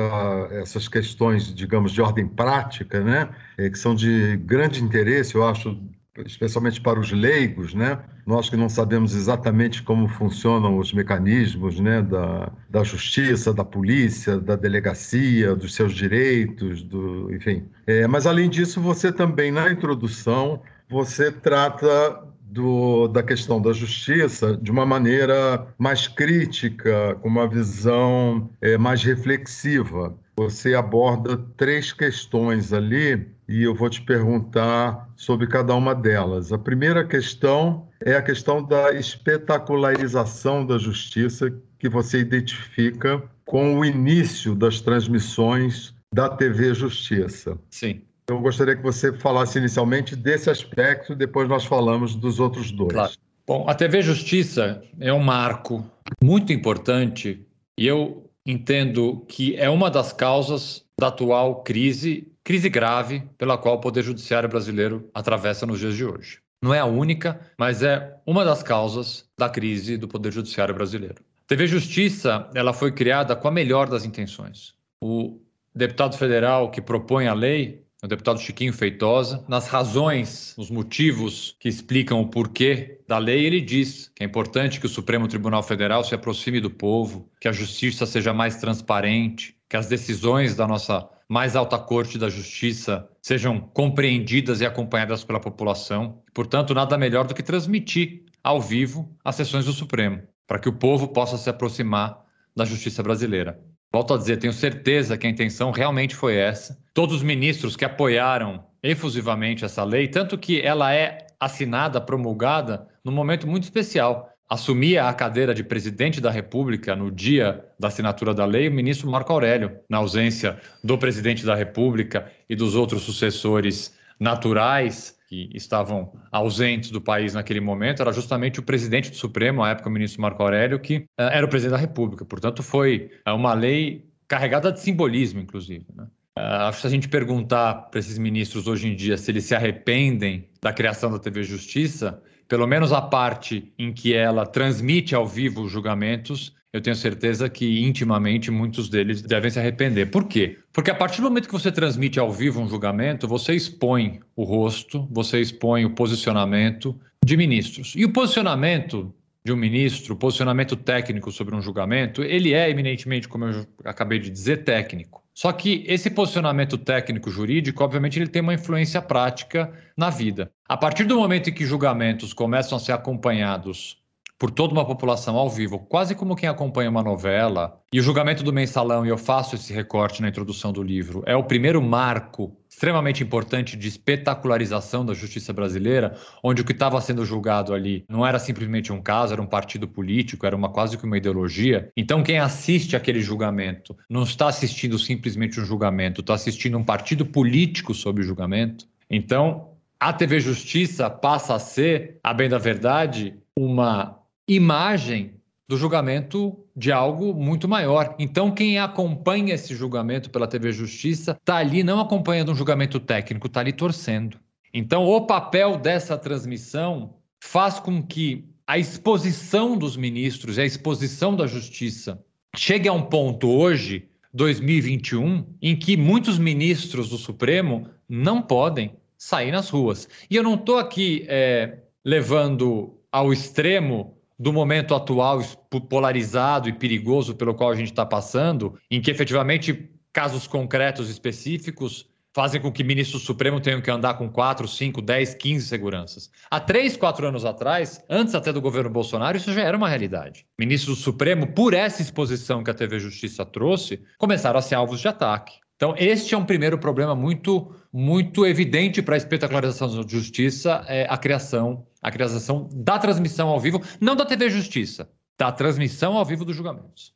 essas 0.52 0.88
questões, 0.88 1.56
digamos, 1.56 1.92
de 1.92 2.04
ordem 2.04 2.28
prática, 2.28 3.04
né? 3.04 3.30
É, 3.58 3.68
que 3.68 3.80
são 3.80 3.96
de 3.96 4.38
grande 4.46 4.84
interesse, 4.84 5.34
eu 5.34 5.44
acho, 5.44 5.76
especialmente 6.24 6.80
para 6.80 7.00
os 7.00 7.12
leigos, 7.12 7.74
né? 7.74 8.04
Nós 8.26 8.50
que 8.50 8.56
não 8.56 8.70
sabemos 8.70 9.16
exatamente 9.16 9.84
como 9.84 10.08
funcionam 10.08 10.78
os 10.78 10.94
mecanismos, 10.94 11.80
né, 11.80 12.02
da, 12.02 12.52
da 12.70 12.84
justiça, 12.84 13.54
da 13.54 13.66
polícia, 13.66 14.40
da 14.40 14.56
delegacia, 14.56 15.56
dos 15.56 15.76
seus 15.76 15.94
direitos, 15.94 16.82
do, 16.82 17.34
enfim. 17.34 17.64
É, 17.86 18.08
mas 18.08 18.26
além 18.26 18.50
disso, 18.50 18.80
você 18.80 19.12
também 19.12 19.52
na 19.52 19.70
introdução 19.70 20.62
você 20.90 21.32
trata 21.32 22.24
do, 22.54 23.08
da 23.08 23.24
questão 23.24 23.60
da 23.60 23.74
justiça 23.74 24.56
de 24.56 24.70
uma 24.72 24.86
maneira 24.86 25.68
mais 25.78 26.08
crítica, 26.08 27.16
com 27.22 27.28
uma 27.28 27.48
visão 27.48 28.50
é, 28.62 28.78
mais 28.78 29.04
reflexiva. 29.04 30.16
Você 30.38 30.76
aborda 30.76 31.38
três 31.58 31.92
questões 31.92 32.72
ali 32.72 33.28
e 33.54 33.62
eu 33.62 33.76
vou 33.76 33.88
te 33.88 34.02
perguntar 34.02 35.08
sobre 35.16 35.46
cada 35.46 35.76
uma 35.76 35.94
delas. 35.94 36.52
A 36.52 36.58
primeira 36.58 37.06
questão 37.06 37.88
é 38.04 38.16
a 38.16 38.22
questão 38.22 38.64
da 38.64 38.92
espetacularização 38.94 40.66
da 40.66 40.80
justiça 40.80 41.54
que 41.78 41.88
você 41.88 42.18
identifica 42.18 43.22
com 43.46 43.78
o 43.78 43.86
início 43.86 44.56
das 44.56 44.82
transmissões 44.82 45.94
da 46.12 46.30
TV 46.30 46.74
Justiça. 46.74 47.56
Sim. 47.70 48.02
Eu 48.28 48.40
gostaria 48.40 48.76
que 48.76 48.82
você 48.82 49.14
falasse 49.14 49.60
inicialmente 49.60 50.16
desse 50.16 50.50
aspecto, 50.50 51.14
depois 51.14 51.48
nós 51.48 51.64
falamos 51.64 52.16
dos 52.16 52.40
outros 52.40 52.72
dois. 52.72 52.94
Claro. 52.94 53.14
Bom, 53.46 53.70
a 53.70 53.76
TV 53.76 54.02
Justiça 54.02 54.82
é 55.00 55.14
um 55.14 55.20
marco 55.20 55.86
muito 56.24 56.52
importante 56.52 57.46
e 57.78 57.86
eu 57.86 58.28
entendo 58.48 59.24
que 59.28 59.56
é 59.58 59.70
uma 59.70 59.92
das 59.92 60.12
causas 60.12 60.84
da 61.00 61.10
atual 61.10 61.62
crise 61.62 62.33
crise 62.44 62.70
grave 62.70 63.24
pela 63.38 63.58
qual 63.58 63.76
o 63.76 63.82
Poder 63.82 64.04
Judiciário 64.04 64.50
brasileiro 64.50 65.10
atravessa 65.14 65.66
nos 65.66 65.80
dias 65.80 65.96
de 65.96 66.06
hoje. 66.06 66.40
Não 66.62 66.74
é 66.74 66.80
a 66.80 66.86
única, 66.86 67.40
mas 67.58 67.84
é 67.84 68.16
uma 68.26 68.46
das 68.46 68.64
causas 68.64 69.26
da 69.38 69.50
crise 69.50 69.98
do 69.98 70.08
Poder 70.08 70.32
Judiciário 70.32 70.74
brasileiro. 70.74 71.16
A 71.44 71.48
TV 71.48 71.68
Justiça 71.68 72.50
ela 72.56 72.72
foi 72.72 72.92
criada 72.92 73.36
com 73.36 73.48
a 73.48 73.52
melhor 73.52 73.90
das 73.90 74.06
intenções. 74.06 74.74
O 75.02 75.42
deputado 75.76 76.18
federal 76.18 76.72
que 76.72 76.82
propõe 76.82 77.28
a 77.28 77.34
lei, 77.34 77.84
o 78.02 78.08
deputado 78.08 78.40
Chiquinho 78.40 78.74
Feitosa, 78.74 79.44
nas 79.48 79.68
razões, 79.68 80.56
nos 80.58 80.70
motivos 80.70 81.56
que 81.60 81.68
explicam 81.68 82.22
o 82.22 82.28
porquê 82.28 83.00
da 83.08 83.18
lei, 83.18 83.46
ele 83.46 83.62
diz 83.62 84.12
que 84.16 84.24
é 84.24 84.26
importante 84.26 84.80
que 84.80 84.86
o 84.86 84.90
Supremo 84.90 85.28
Tribunal 85.28 85.64
Federal 85.64 86.04
se 86.04 86.16
aproxime 86.16 86.62
do 86.62 86.70
povo, 86.70 87.30
que 87.40 87.48
a 87.48 87.54
justiça 87.54 88.06
seja 88.06 88.34
mais 88.34 88.58
transparente, 88.58 89.56
que 89.70 89.76
as 89.76 89.88
decisões 89.88 90.56
da 90.56 90.68
nossa 90.68 91.10
mais 91.30 91.56
alta 91.56 91.78
corte 91.78 92.18
da 92.18 92.30
justiça 92.30 93.08
sejam 93.22 93.60
compreendidas 93.60 94.62
e 94.62 94.66
acompanhadas 94.66 95.24
pela 95.24 95.40
população. 95.40 96.22
Portanto, 96.34 96.74
nada 96.74 96.98
melhor 96.98 97.26
do 97.26 97.34
que 97.34 97.44
transmitir 97.44 98.24
ao 98.44 98.62
vivo 98.62 99.16
as 99.24 99.36
sessões 99.36 99.66
do 99.66 99.72
Supremo, 99.72 100.22
para 100.46 100.60
que 100.60 100.70
o 100.70 100.74
povo 100.74 101.08
possa 101.08 101.38
se 101.38 101.50
aproximar 101.50 102.24
da 102.56 102.66
justiça 102.66 103.02
brasileira. 103.02 103.60
Volto 103.92 104.14
a 104.14 104.18
dizer, 104.18 104.38
tenho 104.38 104.54
certeza 104.54 105.18
que 105.18 105.28
a 105.28 105.30
intenção 105.30 105.72
realmente 105.72 106.16
foi 106.16 106.36
essa. 106.36 106.78
Todos 106.94 107.18
os 107.18 107.24
ministros 107.24 107.76
que 107.76 107.86
apoiaram 107.86 108.66
efusivamente 108.82 109.64
essa 109.64 109.84
lei, 109.84 110.08
tanto 110.08 110.38
que 110.38 110.60
ela 110.62 110.94
é 110.94 111.28
assinada, 111.40 112.02
promulgada, 112.02 112.88
num 113.04 113.12
momento 113.12 113.48
muito 113.48 113.64
especial 113.64 114.33
assumia 114.50 115.06
a 115.08 115.14
cadeira 115.14 115.54
de 115.54 115.64
presidente 115.64 116.22
da 116.22 116.30
República 116.30 116.96
no 116.96 117.12
dia 117.12 117.66
da 117.80 117.88
assinatura 117.88 118.34
da 118.34 118.46
lei 118.46 118.68
o 118.68 118.72
ministro 118.72 119.10
Marco 119.10 119.32
Aurélio, 119.32 119.80
na 119.90 119.98
ausência 119.98 120.60
do 120.84 120.98
presidente 120.98 121.46
da 121.46 121.56
República 121.56 122.32
e 122.50 122.56
dos 122.56 122.76
outros 122.76 123.04
sucessores 123.04 123.98
naturais 124.20 125.18
que 125.28 125.50
estavam 125.54 126.14
ausentes 126.32 126.92
do 126.92 127.02
país 127.02 127.34
naquele 127.34 127.60
momento, 127.60 128.02
era 128.02 128.14
justamente 128.14 128.60
o 128.60 128.64
presidente 128.64 129.10
do 129.10 129.16
Supremo, 129.16 129.64
à 129.64 129.72
época 129.72 129.90
o 129.90 129.92
ministro 129.92 130.22
Marco 130.22 130.44
Aurélio, 130.44 130.80
que 130.80 130.98
uh, 130.98 131.24
era 131.32 131.46
o 131.46 131.50
presidente 131.50 131.72
da 131.74 131.78
República. 131.78 132.24
Portanto, 132.24 132.62
foi 132.62 133.10
uh, 133.28 133.34
uma 133.34 133.54
lei 133.54 134.08
carregada 134.28 134.72
de 134.72 134.80
simbolismo, 134.80 135.40
inclusive. 135.40 135.88
Né? 135.96 136.04
Uh, 136.38 136.68
acho 136.68 136.78
que 136.78 136.82
se 136.82 136.88
a 136.88 136.90
gente 136.92 137.10
perguntar 137.10 137.90
para 137.90 138.00
esses 138.00 138.18
ministros 138.20 138.68
hoje 138.68 138.88
em 138.88 138.96
dia 138.96 139.18
se 139.18 139.32
eles 139.32 139.46
se 139.46 139.56
arrependem 139.56 140.48
da 140.62 140.72
criação 140.72 141.12
da 141.12 141.18
TV 141.18 141.44
Justiça, 141.44 142.22
pelo 142.48 142.68
menos 142.68 142.92
a 142.92 143.02
parte 143.02 143.72
em 143.78 143.92
que 143.94 144.14
ela 144.14 144.46
transmite 144.46 145.16
ao 145.16 145.28
vivo 145.28 145.64
os 145.64 145.72
julgamentos, 145.72 146.54
eu 146.74 146.82
tenho 146.82 146.96
certeza 146.96 147.48
que 147.48 147.84
intimamente 147.84 148.50
muitos 148.50 148.90
deles 148.90 149.22
devem 149.22 149.52
se 149.52 149.60
arrepender. 149.60 150.08
Por 150.10 150.28
quê? 150.28 150.58
Porque 150.74 150.90
a 150.90 150.96
partir 150.96 151.22
do 151.22 151.30
momento 151.30 151.48
que 151.48 151.54
você 151.54 151.72
transmite 151.72 152.20
ao 152.20 152.32
vivo 152.32 152.60
um 152.60 152.68
julgamento, 152.68 153.28
você 153.28 153.54
expõe 153.54 154.20
o 154.36 154.44
rosto, 154.44 155.08
você 155.12 155.40
expõe 155.40 155.86
o 155.86 155.92
posicionamento 155.92 157.00
de 157.24 157.38
ministros. 157.38 157.94
E 157.96 158.04
o 158.04 158.12
posicionamento 158.12 159.14
de 159.46 159.52
um 159.52 159.58
ministro, 159.58 160.16
posicionamento 160.16 160.76
técnico 160.76 161.32
sobre 161.32 161.56
um 161.56 161.62
julgamento, 161.62 162.24
ele 162.24 162.54
é 162.54 162.70
eminentemente, 162.70 163.28
como 163.28 163.46
eu 163.46 163.68
acabei 163.84 164.20
de 164.20 164.30
dizer, 164.30 164.64
técnico. 164.64 165.22
Só 165.34 165.52
que 165.52 165.84
esse 165.88 166.10
posicionamento 166.10 166.78
técnico 166.78 167.30
jurídico, 167.30 167.84
obviamente, 167.84 168.20
ele 168.20 168.30
tem 168.30 168.42
uma 168.42 168.54
influência 168.54 169.02
prática 169.02 169.74
na 169.98 170.10
vida. 170.10 170.52
A 170.70 170.78
partir 170.78 171.06
do 171.06 171.18
momento 171.18 171.50
em 171.50 171.54
que 171.54 171.66
julgamentos 171.66 172.34
começam 172.34 172.78
a 172.78 172.80
ser 172.80 172.92
acompanhados 172.92 174.02
por 174.38 174.52
toda 174.52 174.74
uma 174.74 174.86
população 174.86 175.38
ao 175.38 175.50
vivo, 175.50 175.80
quase 175.80 176.16
como 176.16 176.36
quem 176.36 176.50
acompanha 176.50 176.90
uma 176.90 177.04
novela, 177.04 177.80
e 177.94 178.00
o 178.00 178.04
julgamento 178.04 178.44
do 178.44 178.52
mensalão, 178.52 179.06
e 179.06 179.10
eu 179.10 179.18
faço 179.18 179.56
esse 179.56 179.72
recorte 179.74 180.22
na 180.22 180.28
introdução 180.28 180.72
do 180.74 180.84
livro, 180.84 181.24
é 181.26 181.36
o 181.36 181.44
primeiro 181.44 181.82
marco 181.82 182.56
extremamente 182.74 183.24
importante 183.24 183.78
de 183.78 183.88
espetacularização 183.88 185.06
da 185.06 185.14
justiça 185.14 185.54
brasileira, 185.54 186.18
onde 186.44 186.62
o 186.62 186.66
que 186.66 186.72
estava 186.72 187.00
sendo 187.00 187.24
julgado 187.24 187.74
ali 187.74 188.04
não 188.10 188.26
era 188.26 188.40
simplesmente 188.40 188.92
um 188.92 189.00
caso, 189.00 189.32
era 189.32 189.42
um 189.42 189.46
partido 189.46 189.88
político, 189.88 190.46
era 190.46 190.56
uma 190.56 190.70
quase 190.70 190.98
que 190.98 191.06
uma 191.06 191.18
ideologia. 191.18 191.92
Então, 191.96 192.24
quem 192.24 192.40
assiste 192.40 192.96
aquele 192.96 193.22
julgamento 193.22 193.96
não 194.10 194.24
está 194.24 194.48
assistindo 194.48 194.98
simplesmente 194.98 195.60
um 195.60 195.66
julgamento, 195.66 196.22
está 196.22 196.34
assistindo 196.34 196.78
um 196.78 196.84
partido 196.84 197.26
político 197.26 197.94
sob 197.94 198.22
o 198.22 198.24
julgamento. 198.24 198.88
Então, 199.10 199.70
a 200.00 200.12
TV 200.12 200.40
Justiça 200.40 201.10
passa 201.10 201.56
a 201.56 201.60
ser, 201.60 202.18
a 202.24 202.34
bem 202.34 202.50
da 202.50 202.58
verdade, 202.58 203.36
uma 203.56 204.20
imagem 204.48 205.36
do 205.70 205.78
julgamento 205.78 206.63
de 206.76 206.92
algo 206.92 207.34
muito 207.34 207.68
maior. 207.68 208.16
Então, 208.18 208.52
quem 208.52 208.80
acompanha 208.80 209.54
esse 209.54 209.76
julgamento 209.76 210.30
pela 210.30 210.48
TV 210.48 210.72
Justiça 210.72 211.38
está 211.40 211.58
ali 211.58 211.84
não 211.84 212.00
acompanhando 212.00 212.52
um 212.52 212.56
julgamento 212.56 213.00
técnico, 213.00 213.48
está 213.48 213.60
ali 213.60 213.72
torcendo. 213.72 214.40
Então, 214.74 215.06
o 215.06 215.22
papel 215.22 215.78
dessa 215.78 216.18
transmissão 216.18 217.14
faz 217.40 217.80
com 217.80 218.02
que 218.02 218.46
a 218.66 218.78
exposição 218.78 219.78
dos 219.78 219.96
ministros 219.96 220.58
e 220.58 220.62
a 220.62 220.66
exposição 220.66 221.36
da 221.36 221.46
Justiça 221.46 222.24
chegue 222.56 222.88
a 222.88 222.94
um 222.94 223.04
ponto 223.04 223.50
hoje, 223.50 224.08
2021, 224.34 225.46
em 225.62 225.76
que 225.76 225.96
muitos 225.96 226.40
ministros 226.40 227.10
do 227.10 227.18
Supremo 227.18 227.88
não 228.10 228.42
podem 228.42 228.96
sair 229.18 229.52
nas 229.52 229.70
ruas. 229.70 230.08
E 230.30 230.36
eu 230.36 230.44
não 230.44 230.56
estou 230.56 230.78
aqui 230.78 231.26
é, 231.28 231.78
levando 232.04 232.98
ao 233.12 233.32
extremo 233.32 234.18
do 234.38 234.52
momento 234.52 234.96
atual 234.96 235.42
polarizado 235.90 236.68
e 236.68 236.74
perigoso 236.74 237.36
pelo 237.36 237.54
qual 237.54 237.72
a 237.72 237.76
gente 237.76 237.92
está 237.92 238.06
passando, 238.06 238.78
em 238.90 239.02
que 239.02 239.12
efetivamente 239.12 239.90
casos 240.12 240.48
concretos 240.48 241.10
específicos 241.10 242.08
fazem 242.34 242.60
com 242.60 242.72
que 242.72 242.84
ministros 242.84 243.24
supremos 243.24 243.62
tenham 243.62 243.80
que 243.80 243.92
andar 243.92 244.16
com 244.16 244.28
4, 244.28 244.68
5, 244.68 245.02
10, 245.02 245.36
15 245.36 245.68
seguranças. 245.68 246.32
Há 246.50 246.60
3, 246.60 246.98
4 246.98 247.28
anos 247.28 247.46
atrás, 247.46 248.04
antes 248.10 248.34
até 248.34 248.52
do 248.52 248.60
governo 248.60 248.90
Bolsonaro, 248.90 249.38
isso 249.38 249.54
já 249.54 249.62
era 249.62 249.78
uma 249.78 249.88
realidade. 249.88 250.46
Ministros 250.58 250.98
do 250.98 251.04
Supremo, 251.04 251.48
por 251.48 251.74
essa 251.74 252.02
exposição 252.02 252.64
que 252.64 252.72
a 252.72 252.74
TV 252.74 253.00
Justiça 253.00 253.46
trouxe, 253.46 254.02
começaram 254.18 254.58
a 254.58 254.64
ser 254.64 254.76
alvos 254.76 255.00
de 255.00 255.08
ataque. 255.08 255.54
Então, 255.76 255.96
este 255.98 256.34
é 256.34 256.38
um 256.38 256.46
primeiro 256.46 256.78
problema 256.78 257.16
muito, 257.16 257.76
muito 257.92 258.46
evidente 258.46 259.02
para 259.02 259.16
a 259.16 259.18
espetacularização 259.18 260.02
da 260.02 260.08
justiça, 260.08 260.84
é 260.88 261.06
a 261.10 261.18
criação, 261.18 261.86
a 262.04 262.12
criação 262.12 262.70
da 262.74 263.00
transmissão 263.00 263.48
ao 263.48 263.60
vivo, 263.60 263.82
não 264.00 264.16
da 264.16 264.26
TV 264.26 264.50
Justiça, 264.50 265.10
da 265.40 265.52
transmissão 265.52 266.18
ao 266.18 266.26
vivo 266.26 266.44
dos 266.46 266.56
julgamentos. 266.56 267.14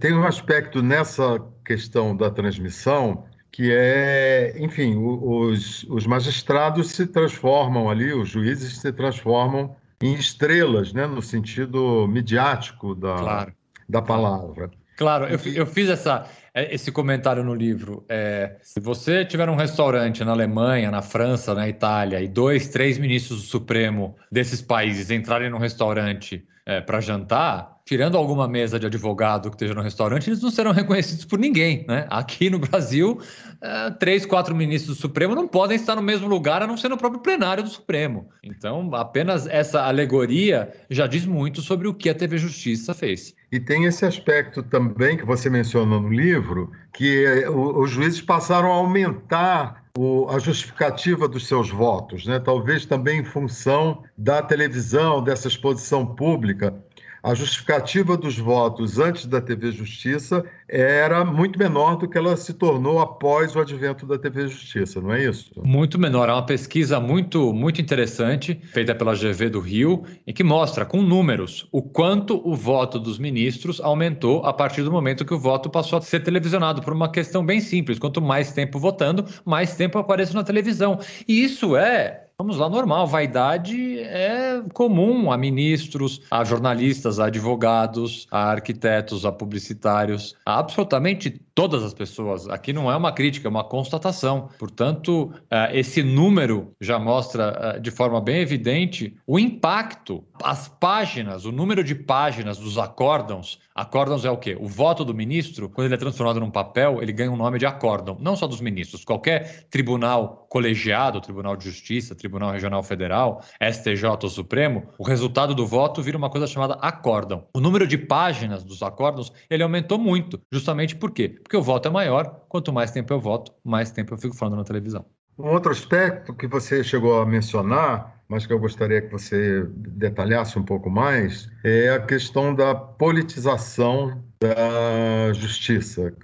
Tem 0.00 0.14
um 0.14 0.24
aspecto 0.24 0.82
nessa 0.82 1.42
questão 1.64 2.16
da 2.16 2.30
transmissão 2.30 3.24
que 3.50 3.72
é, 3.72 4.54
enfim, 4.58 4.96
os, 4.96 5.84
os 5.84 6.06
magistrados 6.06 6.90
se 6.90 7.06
transformam 7.06 7.88
ali, 7.90 8.12
os 8.12 8.28
juízes 8.28 8.78
se 8.78 8.92
transformam 8.92 9.74
em 10.00 10.14
estrelas, 10.14 10.92
né, 10.92 11.06
no 11.06 11.20
sentido 11.20 12.06
midiático 12.06 12.94
da, 12.94 13.16
claro. 13.16 13.52
da 13.88 14.02
palavra. 14.02 14.70
Claro, 14.98 15.26
eu, 15.26 15.38
eu 15.54 15.64
fiz 15.64 15.88
essa, 15.88 16.26
é, 16.52 16.74
esse 16.74 16.90
comentário 16.90 17.44
no 17.44 17.54
livro. 17.54 18.04
É, 18.08 18.56
se 18.60 18.80
você 18.80 19.24
tiver 19.24 19.48
um 19.48 19.54
restaurante 19.54 20.24
na 20.24 20.32
Alemanha, 20.32 20.90
na 20.90 21.00
França, 21.00 21.54
na 21.54 21.68
Itália, 21.68 22.20
e 22.20 22.26
dois, 22.26 22.66
três 22.68 22.98
ministros 22.98 23.42
do 23.42 23.46
Supremo 23.46 24.16
desses 24.30 24.60
países 24.60 25.08
entrarem 25.12 25.50
no 25.50 25.56
restaurante 25.56 26.44
é, 26.66 26.80
para 26.80 27.00
jantar, 27.00 27.77
tirando 27.88 28.18
alguma 28.18 28.46
mesa 28.46 28.78
de 28.78 28.84
advogado 28.84 29.48
que 29.48 29.56
esteja 29.56 29.72
no 29.72 29.80
restaurante, 29.80 30.28
eles 30.28 30.42
não 30.42 30.50
serão 30.50 30.72
reconhecidos 30.72 31.24
por 31.24 31.38
ninguém. 31.38 31.86
Né? 31.88 32.06
Aqui 32.10 32.50
no 32.50 32.58
Brasil, 32.58 33.18
é, 33.62 33.90
três, 33.92 34.26
quatro 34.26 34.54
ministros 34.54 34.94
do 34.94 35.00
Supremo 35.00 35.34
não 35.34 35.48
podem 35.48 35.74
estar 35.74 35.96
no 35.96 36.02
mesmo 36.02 36.28
lugar, 36.28 36.62
a 36.62 36.66
não 36.66 36.76
ser 36.76 36.90
no 36.90 36.98
próprio 36.98 37.22
plenário 37.22 37.62
do 37.62 37.70
Supremo. 37.70 38.28
Então, 38.44 38.94
apenas 38.94 39.46
essa 39.46 39.84
alegoria 39.84 40.70
já 40.90 41.06
diz 41.06 41.24
muito 41.24 41.62
sobre 41.62 41.88
o 41.88 41.94
que 41.94 42.10
a 42.10 42.14
TV 42.14 42.36
Justiça 42.36 42.92
fez. 42.92 43.34
E 43.50 43.58
tem 43.58 43.86
esse 43.86 44.04
aspecto 44.04 44.62
também 44.62 45.16
que 45.16 45.24
você 45.24 45.48
menciona 45.48 45.98
no 45.98 46.10
livro, 46.10 46.70
que 46.92 47.24
é, 47.24 47.48
os 47.48 47.90
juízes 47.90 48.20
passaram 48.20 48.70
a 48.70 48.74
aumentar 48.74 49.88
a 50.28 50.38
justificativa 50.38 51.26
dos 51.26 51.46
seus 51.48 51.70
votos, 51.70 52.24
né? 52.24 52.38
talvez 52.38 52.86
também 52.86 53.20
em 53.20 53.24
função 53.24 54.04
da 54.16 54.40
televisão, 54.40 55.22
dessa 55.22 55.48
exposição 55.48 56.06
pública 56.06 56.72
a 57.22 57.34
justificativa 57.34 58.16
dos 58.16 58.38
votos 58.38 58.98
antes 58.98 59.26
da 59.26 59.40
TV 59.40 59.72
Justiça 59.72 60.44
era 60.68 61.24
muito 61.24 61.58
menor 61.58 61.96
do 61.96 62.08
que 62.08 62.18
ela 62.18 62.36
se 62.36 62.52
tornou 62.52 63.00
após 63.00 63.56
o 63.56 63.60
advento 63.60 64.06
da 64.06 64.18
TV 64.18 64.48
Justiça, 64.48 65.00
não 65.00 65.12
é 65.12 65.24
isso? 65.24 65.50
Muito 65.64 65.98
menor. 65.98 66.28
É 66.28 66.32
uma 66.32 66.44
pesquisa 66.44 67.00
muito, 67.00 67.52
muito 67.52 67.80
interessante, 67.80 68.60
feita 68.72 68.94
pela 68.94 69.14
GV 69.14 69.48
do 69.50 69.60
Rio, 69.60 70.04
em 70.26 70.32
que 70.32 70.44
mostra 70.44 70.84
com 70.84 71.02
números 71.02 71.66
o 71.72 71.82
quanto 71.82 72.40
o 72.46 72.54
voto 72.54 72.98
dos 72.98 73.18
ministros 73.18 73.80
aumentou 73.80 74.44
a 74.44 74.52
partir 74.52 74.82
do 74.82 74.92
momento 74.92 75.24
que 75.24 75.34
o 75.34 75.38
voto 75.38 75.70
passou 75.70 75.98
a 75.98 76.02
ser 76.02 76.20
televisionado, 76.20 76.82
por 76.82 76.92
uma 76.92 77.10
questão 77.10 77.44
bem 77.44 77.60
simples. 77.60 77.98
Quanto 77.98 78.20
mais 78.20 78.52
tempo 78.52 78.78
votando, 78.78 79.24
mais 79.44 79.74
tempo 79.74 79.98
aparece 79.98 80.34
na 80.34 80.44
televisão. 80.44 80.98
E 81.26 81.42
isso 81.42 81.76
é 81.76 82.27
Vamos 82.40 82.56
lá, 82.56 82.68
normal. 82.68 83.04
Vaidade 83.04 83.98
é 83.98 84.62
comum 84.72 85.32
a 85.32 85.36
ministros, 85.36 86.22
a 86.30 86.44
jornalistas, 86.44 87.18
a 87.18 87.26
advogados, 87.26 88.28
a 88.30 88.50
arquitetos, 88.52 89.26
a 89.26 89.32
publicitários, 89.32 90.36
a 90.46 90.60
absolutamente 90.60 91.42
todas 91.58 91.82
as 91.82 91.92
pessoas. 91.92 92.48
Aqui 92.48 92.72
não 92.72 92.88
é 92.88 92.94
uma 92.94 93.10
crítica, 93.10 93.48
é 93.48 93.50
uma 93.50 93.64
constatação. 93.64 94.48
Portanto, 94.60 95.32
eh, 95.50 95.80
esse 95.80 96.04
número 96.04 96.72
já 96.80 97.00
mostra 97.00 97.74
eh, 97.74 97.80
de 97.80 97.90
forma 97.90 98.20
bem 98.20 98.38
evidente 98.40 99.16
o 99.26 99.40
impacto, 99.40 100.22
as 100.40 100.68
páginas, 100.68 101.44
o 101.44 101.50
número 101.50 101.82
de 101.82 101.96
páginas 101.96 102.58
dos 102.58 102.78
acórdãos 102.78 103.58
Acórdãos 103.78 104.24
é 104.24 104.30
o 104.30 104.36
quê? 104.36 104.56
O 104.58 104.66
voto 104.66 105.04
do 105.04 105.14
ministro, 105.14 105.68
quando 105.68 105.86
ele 105.86 105.94
é 105.94 105.98
transformado 105.98 106.40
num 106.40 106.50
papel, 106.50 107.00
ele 107.00 107.12
ganha 107.12 107.30
um 107.30 107.36
nome 107.36 107.60
de 107.60 107.64
acórdão, 107.64 108.16
não 108.20 108.34
só 108.34 108.44
dos 108.44 108.60
ministros. 108.60 109.04
Qualquer 109.04 109.68
tribunal 109.70 110.48
colegiado, 110.50 111.20
Tribunal 111.20 111.56
de 111.56 111.66
Justiça, 111.66 112.12
Tribunal 112.12 112.50
Regional 112.50 112.82
Federal, 112.82 113.40
STJ 113.62 114.04
ou 114.20 114.28
Supremo, 114.28 114.88
o 114.98 115.04
resultado 115.04 115.54
do 115.54 115.64
voto 115.64 116.02
vira 116.02 116.18
uma 116.18 116.28
coisa 116.28 116.48
chamada 116.48 116.74
acórdão. 116.80 117.46
O 117.54 117.60
número 117.60 117.86
de 117.86 117.96
páginas 117.96 118.64
dos 118.64 118.82
acórdãos, 118.82 119.32
ele 119.48 119.62
aumentou 119.62 119.96
muito, 119.96 120.40
justamente 120.50 120.96
por 120.96 121.12
quê? 121.12 121.38
Porque 121.48 121.56
o 121.56 121.62
voto 121.62 121.88
é 121.88 121.90
maior, 121.90 122.44
quanto 122.46 122.70
mais 122.70 122.90
tempo 122.90 123.10
eu 123.10 123.18
voto, 123.18 123.54
mais 123.64 123.90
tempo 123.90 124.12
eu 124.12 124.18
fico 124.18 124.36
falando 124.36 124.58
na 124.58 124.64
televisão. 124.64 125.06
Um 125.38 125.48
outro 125.48 125.72
aspecto 125.72 126.34
que 126.34 126.46
você 126.46 126.84
chegou 126.84 127.18
a 127.18 127.24
mencionar 127.24 128.18
mas 128.28 128.46
que 128.46 128.52
eu 128.52 128.58
gostaria 128.58 129.00
que 129.00 129.10
você 129.10 129.66
detalhasse 129.74 130.58
um 130.58 130.62
pouco 130.62 130.90
mais, 130.90 131.50
é 131.64 131.90
a 131.90 132.00
questão 132.00 132.54
da 132.54 132.74
politização 132.74 134.22
da 134.40 135.32
justiça, 135.32 136.14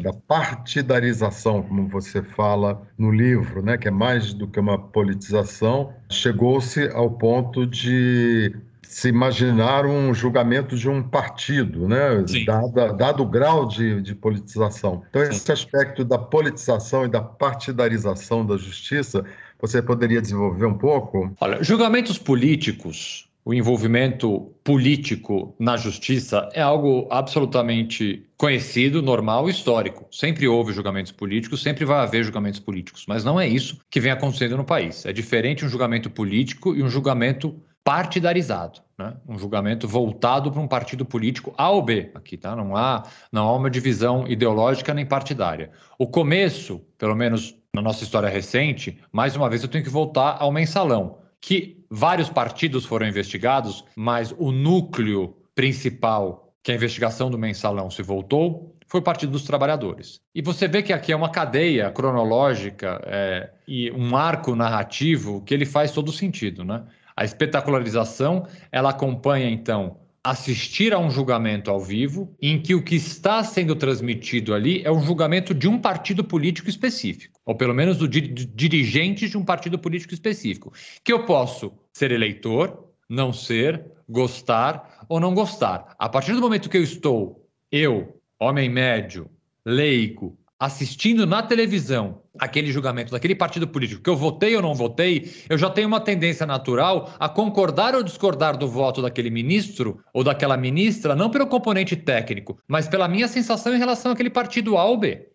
da 0.00 0.12
partidarização, 0.12 1.62
como 1.62 1.88
você 1.88 2.22
fala 2.22 2.80
no 2.96 3.10
livro, 3.10 3.62
né, 3.62 3.76
que 3.76 3.88
é 3.88 3.90
mais 3.90 4.32
do 4.32 4.46
que 4.46 4.60
uma 4.60 4.78
politização, 4.78 5.92
chegou-se 6.08 6.88
ao 6.94 7.10
ponto 7.10 7.66
de 7.66 8.56
se 8.90 9.08
imaginar 9.08 9.86
um 9.86 10.12
julgamento 10.12 10.76
de 10.76 10.88
um 10.88 11.00
partido, 11.00 11.86
né? 11.86 12.24
Dado, 12.44 12.96
dado 12.96 13.22
o 13.22 13.26
grau 13.26 13.68
de, 13.68 14.02
de 14.02 14.16
politização. 14.16 15.04
Então, 15.08 15.24
Sim. 15.24 15.30
esse 15.30 15.52
aspecto 15.52 16.04
da 16.04 16.18
politização 16.18 17.04
e 17.04 17.08
da 17.08 17.22
partidarização 17.22 18.44
da 18.44 18.56
justiça 18.56 19.24
você 19.60 19.80
poderia 19.80 20.20
desenvolver 20.20 20.66
um 20.66 20.76
pouco? 20.76 21.32
Olha, 21.40 21.62
julgamentos 21.62 22.18
políticos, 22.18 23.28
o 23.44 23.54
envolvimento 23.54 24.52
político 24.64 25.54
na 25.58 25.76
justiça 25.76 26.48
é 26.52 26.60
algo 26.60 27.06
absolutamente 27.10 28.26
conhecido, 28.36 29.02
normal 29.02 29.48
e 29.48 29.52
histórico. 29.52 30.06
Sempre 30.10 30.48
houve 30.48 30.72
julgamentos 30.72 31.12
políticos, 31.12 31.62
sempre 31.62 31.84
vai 31.84 32.00
haver 32.00 32.24
julgamentos 32.24 32.58
políticos, 32.58 33.04
mas 33.06 33.22
não 33.22 33.38
é 33.38 33.46
isso 33.46 33.78
que 33.88 34.00
vem 34.00 34.10
acontecendo 34.10 34.56
no 34.56 34.64
país. 34.64 35.06
É 35.06 35.12
diferente 35.12 35.64
um 35.64 35.68
julgamento 35.68 36.10
político 36.10 36.74
e 36.74 36.82
um 36.82 36.88
julgamento 36.88 37.54
partidarizado, 37.84 38.80
né? 38.98 39.16
um 39.26 39.38
julgamento 39.38 39.88
voltado 39.88 40.50
para 40.52 40.60
um 40.60 40.68
partido 40.68 41.04
político 41.04 41.54
A 41.56 41.70
ou 41.70 41.82
B. 41.82 42.10
Aqui, 42.14 42.36
tá? 42.36 42.54
Não 42.54 42.76
há, 42.76 43.04
não 43.32 43.48
há 43.48 43.56
uma 43.56 43.70
divisão 43.70 44.26
ideológica 44.28 44.92
nem 44.92 45.06
partidária. 45.06 45.70
O 45.98 46.06
começo, 46.06 46.80
pelo 46.98 47.14
menos 47.14 47.56
na 47.74 47.80
nossa 47.80 48.04
história 48.04 48.28
recente, 48.28 48.98
mais 49.12 49.36
uma 49.36 49.48
vez 49.48 49.62
eu 49.62 49.68
tenho 49.68 49.84
que 49.84 49.90
voltar 49.90 50.36
ao 50.40 50.52
mensalão, 50.52 51.18
que 51.40 51.84
vários 51.90 52.28
partidos 52.28 52.84
foram 52.84 53.06
investigados, 53.06 53.84
mas 53.96 54.34
o 54.38 54.52
núcleo 54.52 55.36
principal 55.54 56.52
que 56.62 56.70
a 56.70 56.74
investigação 56.74 57.30
do 57.30 57.38
mensalão 57.38 57.90
se 57.90 58.02
voltou 58.02 58.76
foi 58.86 59.00
o 59.00 59.02
Partido 59.02 59.30
dos 59.30 59.44
Trabalhadores. 59.44 60.20
E 60.34 60.42
você 60.42 60.66
vê 60.66 60.82
que 60.82 60.92
aqui 60.92 61.12
é 61.12 61.16
uma 61.16 61.30
cadeia 61.30 61.90
cronológica 61.92 63.00
é, 63.06 63.50
e 63.66 63.90
um 63.92 64.16
arco 64.16 64.56
narrativo 64.56 65.42
que 65.42 65.54
ele 65.54 65.64
faz 65.64 65.92
todo 65.92 66.10
sentido, 66.10 66.64
né? 66.64 66.82
A 67.20 67.24
espetacularização, 67.24 68.46
ela 68.72 68.88
acompanha 68.88 69.50
então 69.50 69.98
assistir 70.24 70.94
a 70.94 70.98
um 70.98 71.10
julgamento 71.10 71.70
ao 71.70 71.78
vivo, 71.78 72.34
em 72.40 72.58
que 72.58 72.74
o 72.74 72.82
que 72.82 72.94
está 72.94 73.44
sendo 73.44 73.76
transmitido 73.76 74.54
ali 74.54 74.82
é 74.84 74.90
um 74.90 75.02
julgamento 75.02 75.52
de 75.52 75.68
um 75.68 75.78
partido 75.78 76.24
político 76.24 76.70
específico, 76.70 77.38
ou 77.44 77.54
pelo 77.54 77.74
menos 77.74 77.98
do 77.98 78.08
di 78.08 78.22
dirigente 78.22 79.28
de 79.28 79.36
um 79.36 79.44
partido 79.44 79.78
político 79.78 80.14
específico, 80.14 80.72
que 81.04 81.12
eu 81.12 81.26
posso 81.26 81.74
ser 81.92 82.10
eleitor, 82.10 82.88
não 83.06 83.34
ser, 83.34 83.84
gostar 84.08 85.04
ou 85.06 85.20
não 85.20 85.34
gostar. 85.34 85.94
A 85.98 86.08
partir 86.08 86.32
do 86.32 86.40
momento 86.40 86.70
que 86.70 86.78
eu 86.78 86.82
estou, 86.82 87.46
eu, 87.70 88.18
homem 88.38 88.70
médio, 88.70 89.30
leigo, 89.62 90.38
assistindo 90.60 91.26
na 91.26 91.42
televisão 91.42 92.20
aquele 92.38 92.70
julgamento 92.70 93.10
daquele 93.10 93.34
partido 93.34 93.66
político 93.66 94.02
que 94.02 94.10
eu 94.10 94.16
votei 94.16 94.54
ou 94.54 94.60
não 94.60 94.74
votei, 94.74 95.32
eu 95.48 95.56
já 95.56 95.70
tenho 95.70 95.88
uma 95.88 96.00
tendência 96.00 96.44
natural 96.44 97.10
a 97.18 97.30
concordar 97.30 97.94
ou 97.94 98.02
discordar 98.02 98.58
do 98.58 98.68
voto 98.68 99.00
daquele 99.00 99.30
ministro 99.30 100.02
ou 100.12 100.22
daquela 100.22 100.58
ministra, 100.58 101.16
não 101.16 101.30
pelo 101.30 101.46
componente 101.46 101.96
técnico, 101.96 102.58
mas 102.68 102.86
pela 102.86 103.08
minha 103.08 103.26
sensação 103.26 103.74
em 103.74 103.78
relação 103.78 104.12
àquele 104.12 104.28
partido 104.28 104.76
A. 104.76 104.90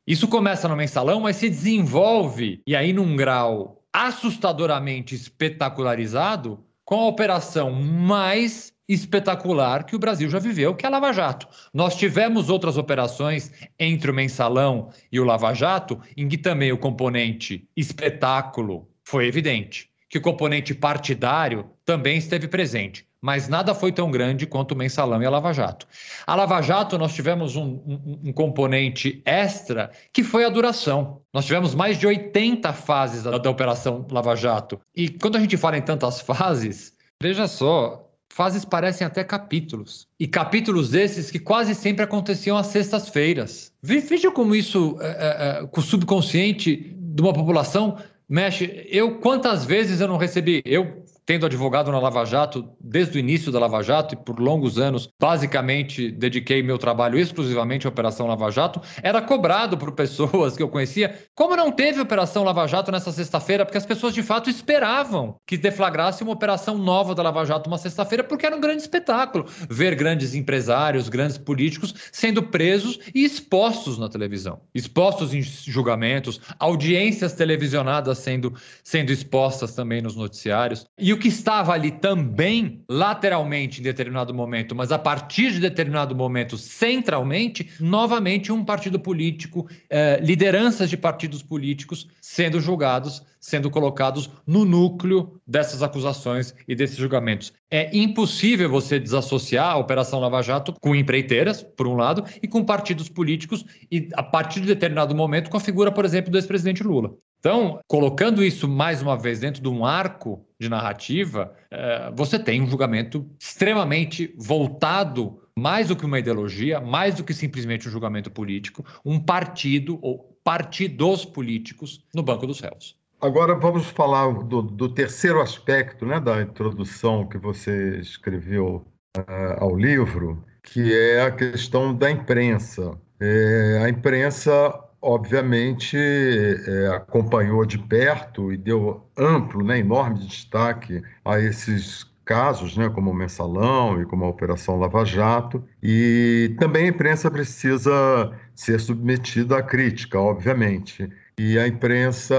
Isso 0.05 0.27
começa 0.27 0.67
no 0.67 0.75
mensalão, 0.75 1.22
mas 1.22 1.38
se 1.38 1.50
desenvolve, 1.50 2.62
e 2.67 2.75
aí 2.75 2.91
num 2.91 3.15
grau 3.15 3.82
assustadoramente 3.94 5.15
espetacularizado, 5.15 6.60
com 6.84 7.00
a 7.00 7.08
operação 7.08 7.72
mais 7.72 8.75
espetacular 8.87 9.85
que 9.85 9.95
o 9.95 9.99
Brasil 9.99 10.29
já 10.29 10.39
viveu, 10.39 10.75
que 10.75 10.85
é 10.85 10.87
a 10.87 10.91
Lava 10.91 11.11
Jato. 11.11 11.47
Nós 11.73 11.95
tivemos 11.95 12.49
outras 12.49 12.77
operações 12.77 13.51
entre 13.79 14.11
o 14.11 14.13
Mensalão 14.13 14.89
e 15.11 15.19
o 15.19 15.23
Lava 15.23 15.53
Jato, 15.53 15.99
em 16.15 16.27
que 16.27 16.37
também 16.37 16.71
o 16.71 16.77
componente 16.77 17.67
espetáculo 17.75 18.89
foi 19.03 19.27
evidente. 19.27 19.89
Que 20.09 20.17
o 20.17 20.21
componente 20.21 20.73
partidário 20.73 21.69
também 21.83 22.17
esteve 22.17 22.47
presente 22.47 23.05
mas 23.25 23.47
nada 23.47 23.73
foi 23.73 23.91
tão 23.91 24.11
grande 24.11 24.45
quanto 24.45 24.73
o 24.73 24.77
mensalão 24.77 25.19
e 25.19 25.25
a 25.25 25.29
Lava 25.31 25.51
Jato. 25.51 25.87
A 26.27 26.35
Lava 26.35 26.61
Jato, 26.61 26.95
nós 26.95 27.11
tivemos 27.15 27.55
um, 27.55 27.63
um, 27.63 28.19
um, 28.25 28.31
componente 28.31 29.19
extra 29.25 29.89
que 30.13 30.21
foi 30.21 30.45
a 30.45 30.49
duração. 30.49 31.23
Nós 31.33 31.45
tivemos 31.45 31.73
mais 31.73 31.97
de 31.97 32.05
80 32.05 32.71
fases 32.73 33.23
da, 33.23 33.39
da 33.39 33.49
Operação 33.49 34.05
Lava 34.11 34.35
Jato. 34.35 34.79
E 34.95 35.09
quando 35.09 35.37
a 35.37 35.39
gente 35.39 35.57
fala 35.57 35.75
em 35.75 35.81
tantas 35.81 36.21
fases, 36.21 36.93
veja 37.19 37.47
só, 37.47 38.04
fases 38.29 38.65
parecem 38.65 39.05
até 39.05 39.24
capítulos. 39.24 40.08
E 40.20 40.27
capítulos 40.27 40.94
esses 40.94 41.32
que 41.32 41.39
quase 41.39 41.74
sempre 41.74 42.03
aconteciam 42.03 42.58
às 42.58 42.67
sextas-feiras. 42.67 43.72
Veja 43.82 44.32
como 44.32 44.55
isso, 44.55 44.98
é, 45.00 45.05
é, 45.08 45.63
é, 45.63 45.67
com 45.67 45.79
o 45.79 45.84
subconsciente 45.84 46.96
de 46.98 47.22
uma 47.22 47.34
população, 47.34 47.98
mexe. 48.27 48.86
Eu, 48.89 49.20
quantas 49.20 49.63
vezes 49.63 50.01
eu 50.01 50.08
não 50.08 50.17
recebi? 50.17 50.62
Eu 50.65 51.04
tendo 51.25 51.46
advogado 51.46 51.91
na 51.91 52.00
Lava 52.00 52.24
Jato 52.25 52.70
desde 52.79 53.17
o 53.17 53.20
início 53.20 53.51
da 53.51 53.60
Lava 53.60 53.82
Jato 53.82 54.13
e 54.13 54.17
por 54.17 54.39
longos 54.39 54.77
anos, 54.77 55.10
basicamente 55.20 56.12
dediquei 56.12 56.62
meu 56.62 56.77
trabalho 56.77 57.17
exclusivamente 57.17 57.88
à 57.88 57.89
Operação 57.89 58.27
Lava 58.27 58.51
Jato, 58.51 58.82
era 59.01 59.22
cobrado 59.22 59.77
por 59.77 59.91
pessoas 59.94 60.55
que 60.55 60.62
eu 60.62 60.70
conhecia. 60.70 61.17
Como 61.34 61.55
não 61.55 61.72
teve 61.72 62.00
Operação 62.00 62.44
Lava 62.44 62.67
Jato 62.67 62.91
nessa 62.91 63.12
sexta-feira? 63.12 63.65
Porque 63.65 63.77
as 63.77 63.86
pessoas 63.86 64.13
de 64.13 64.22
fato 64.22 64.50
esperavam 64.50 65.36
que 65.48 65.58
deflagrasse 65.58 66.22
uma 66.22 66.34
operação 66.34 66.77
nova 66.77 67.15
da 67.15 67.24
Lava 67.24 67.44
Jato 67.46 67.67
uma 67.67 67.77
sexta-feira, 67.77 68.24
porque 68.24 68.46
era 68.46 68.55
um 68.55 68.62
grande 68.62 68.82
espetáculo 68.82 69.46
ver 69.70 69.96
grandes 69.96 70.36
empresários, 70.36 71.10
grandes 71.10 71.38
políticos 71.38 71.94
sendo 72.12 72.44
presos 72.44 73.00
e 73.13 73.24
expostos 73.24 73.98
na 73.98 74.10
televisão, 74.10 74.62
expostos 74.74 75.34
em 75.34 75.41
julgamentos, 75.41 76.39
audiências 76.60 77.34
televisionadas 77.34 78.20
sendo, 78.20 78.53
sendo 78.84 79.12
expostas 79.12 79.74
também 79.74 80.01
nos 80.01 80.15
noticiários. 80.15 80.86
E 80.98 81.14
o 81.15 81.17
que 81.17 81.29
estava 81.29 81.72
ali 81.72 81.91
também, 81.91 82.84
lateralmente 82.89 83.79
em 83.79 83.84
determinado 83.84 84.34
momento, 84.34 84.75
mas 84.75 84.91
a 84.91 85.00
partir 85.00 85.51
de 85.51 85.60
determinado 85.60 86.13
momento, 86.13 86.57
centralmente, 86.57 87.69
novamente 87.79 88.51
um 88.51 88.63
partido 88.63 89.00
político, 89.00 89.67
eh, 89.89 90.19
lideranças 90.22 90.89
de 90.89 90.98
partidos 90.98 91.41
políticos 91.41 92.07
sendo 92.22 92.60
julgados, 92.60 93.24
sendo 93.39 93.69
colocados 93.69 94.29
no 94.45 94.65
núcleo 94.65 95.39
dessas 95.48 95.81
acusações 95.81 96.53
e 96.67 96.75
desses 96.75 96.98
julgamentos. 96.98 97.53
É 97.72 97.95
impossível 97.95 98.69
você 98.69 99.00
desassociar 99.00 99.72
a 99.72 99.77
Operação 99.77 100.19
Lava 100.19 100.41
Jato 100.41 100.74
com 100.81 100.95
empreiteiras, 100.95 101.63
por 101.63 101.88
um 101.88 101.95
lado, 101.95 102.25
e 102.41 102.48
com 102.48 102.63
partidos 102.63 103.07
políticos, 103.07 103.63
e 103.91 104.10
a 104.13 104.24
partir 104.24 104.62
de 104.62 104.67
determinado 104.67 105.15
momento 105.15 105.50
com 105.50 105.57
a 105.57 105.62
figura, 105.62 105.91
por 105.91 106.03
exemplo, 106.03 106.31
do 106.31 106.38
ex-presidente 106.38 106.84
Lula. 106.84 107.15
Então, 107.45 107.79
colocando 107.87 108.43
isso 108.43 108.67
mais 108.67 109.03
uma 109.03 109.15
vez 109.15 109.39
dentro 109.39 109.61
de 109.61 109.69
um 109.69 109.85
arco 109.85 110.43
de 110.59 110.67
narrativa, 110.67 111.53
é, 111.69 112.11
você 112.15 112.39
tem 112.39 112.59
um 112.59 112.67
julgamento 112.67 113.23
extremamente 113.39 114.33
voltado, 114.35 115.39
mais 115.55 115.89
do 115.89 115.95
que 115.95 116.07
uma 116.07 116.17
ideologia, 116.17 116.81
mais 116.81 117.13
do 117.13 117.23
que 117.23 117.35
simplesmente 117.35 117.87
um 117.87 117.91
julgamento 117.91 118.31
político, 118.31 118.83
um 119.05 119.19
partido 119.19 119.99
ou 120.01 120.35
partidos 120.43 121.23
políticos 121.23 122.03
no 122.15 122.23
banco 122.23 122.47
dos 122.47 122.59
réus. 122.59 122.97
Agora 123.21 123.53
vamos 123.53 123.85
falar 123.91 124.33
do, 124.45 124.63
do 124.63 124.89
terceiro 124.89 125.39
aspecto 125.39 126.03
né, 126.03 126.19
da 126.19 126.41
introdução 126.41 127.27
que 127.27 127.37
você 127.37 127.99
escreveu 127.99 128.83
uh, 129.15 129.59
ao 129.59 129.75
livro, 129.77 130.43
que 130.63 130.91
é 130.91 131.21
a 131.21 131.29
questão 131.29 131.93
da 131.93 132.09
imprensa. 132.09 132.99
É, 133.19 133.81
a 133.83 133.87
imprensa 133.89 134.84
obviamente, 135.05 135.95
é, 135.95 136.88
acompanhou 136.88 137.63
de 137.65 137.77
perto 137.77 138.51
e 138.51 138.57
deu 138.57 139.05
amplo, 139.17 139.63
né, 139.63 139.79
enorme 139.79 140.19
destaque 140.25 141.03
a 141.24 141.39
esses 141.39 142.03
casos, 142.25 142.75
né, 142.75 142.89
como 142.89 143.12
o 143.12 143.13
Mensalão 143.13 144.01
e 144.01 144.05
como 144.05 144.25
a 144.25 144.29
Operação 144.29 144.79
Lava 144.79 145.05
Jato, 145.05 145.63
e 145.81 146.55
também 146.59 146.85
a 146.85 146.89
imprensa 146.89 147.29
precisa 147.29 148.31
ser 148.55 148.79
submetida 148.79 149.57
à 149.59 149.63
crítica, 149.63 150.20
obviamente. 150.20 151.07
E 151.37 151.59
a 151.59 151.67
imprensa 151.67 152.35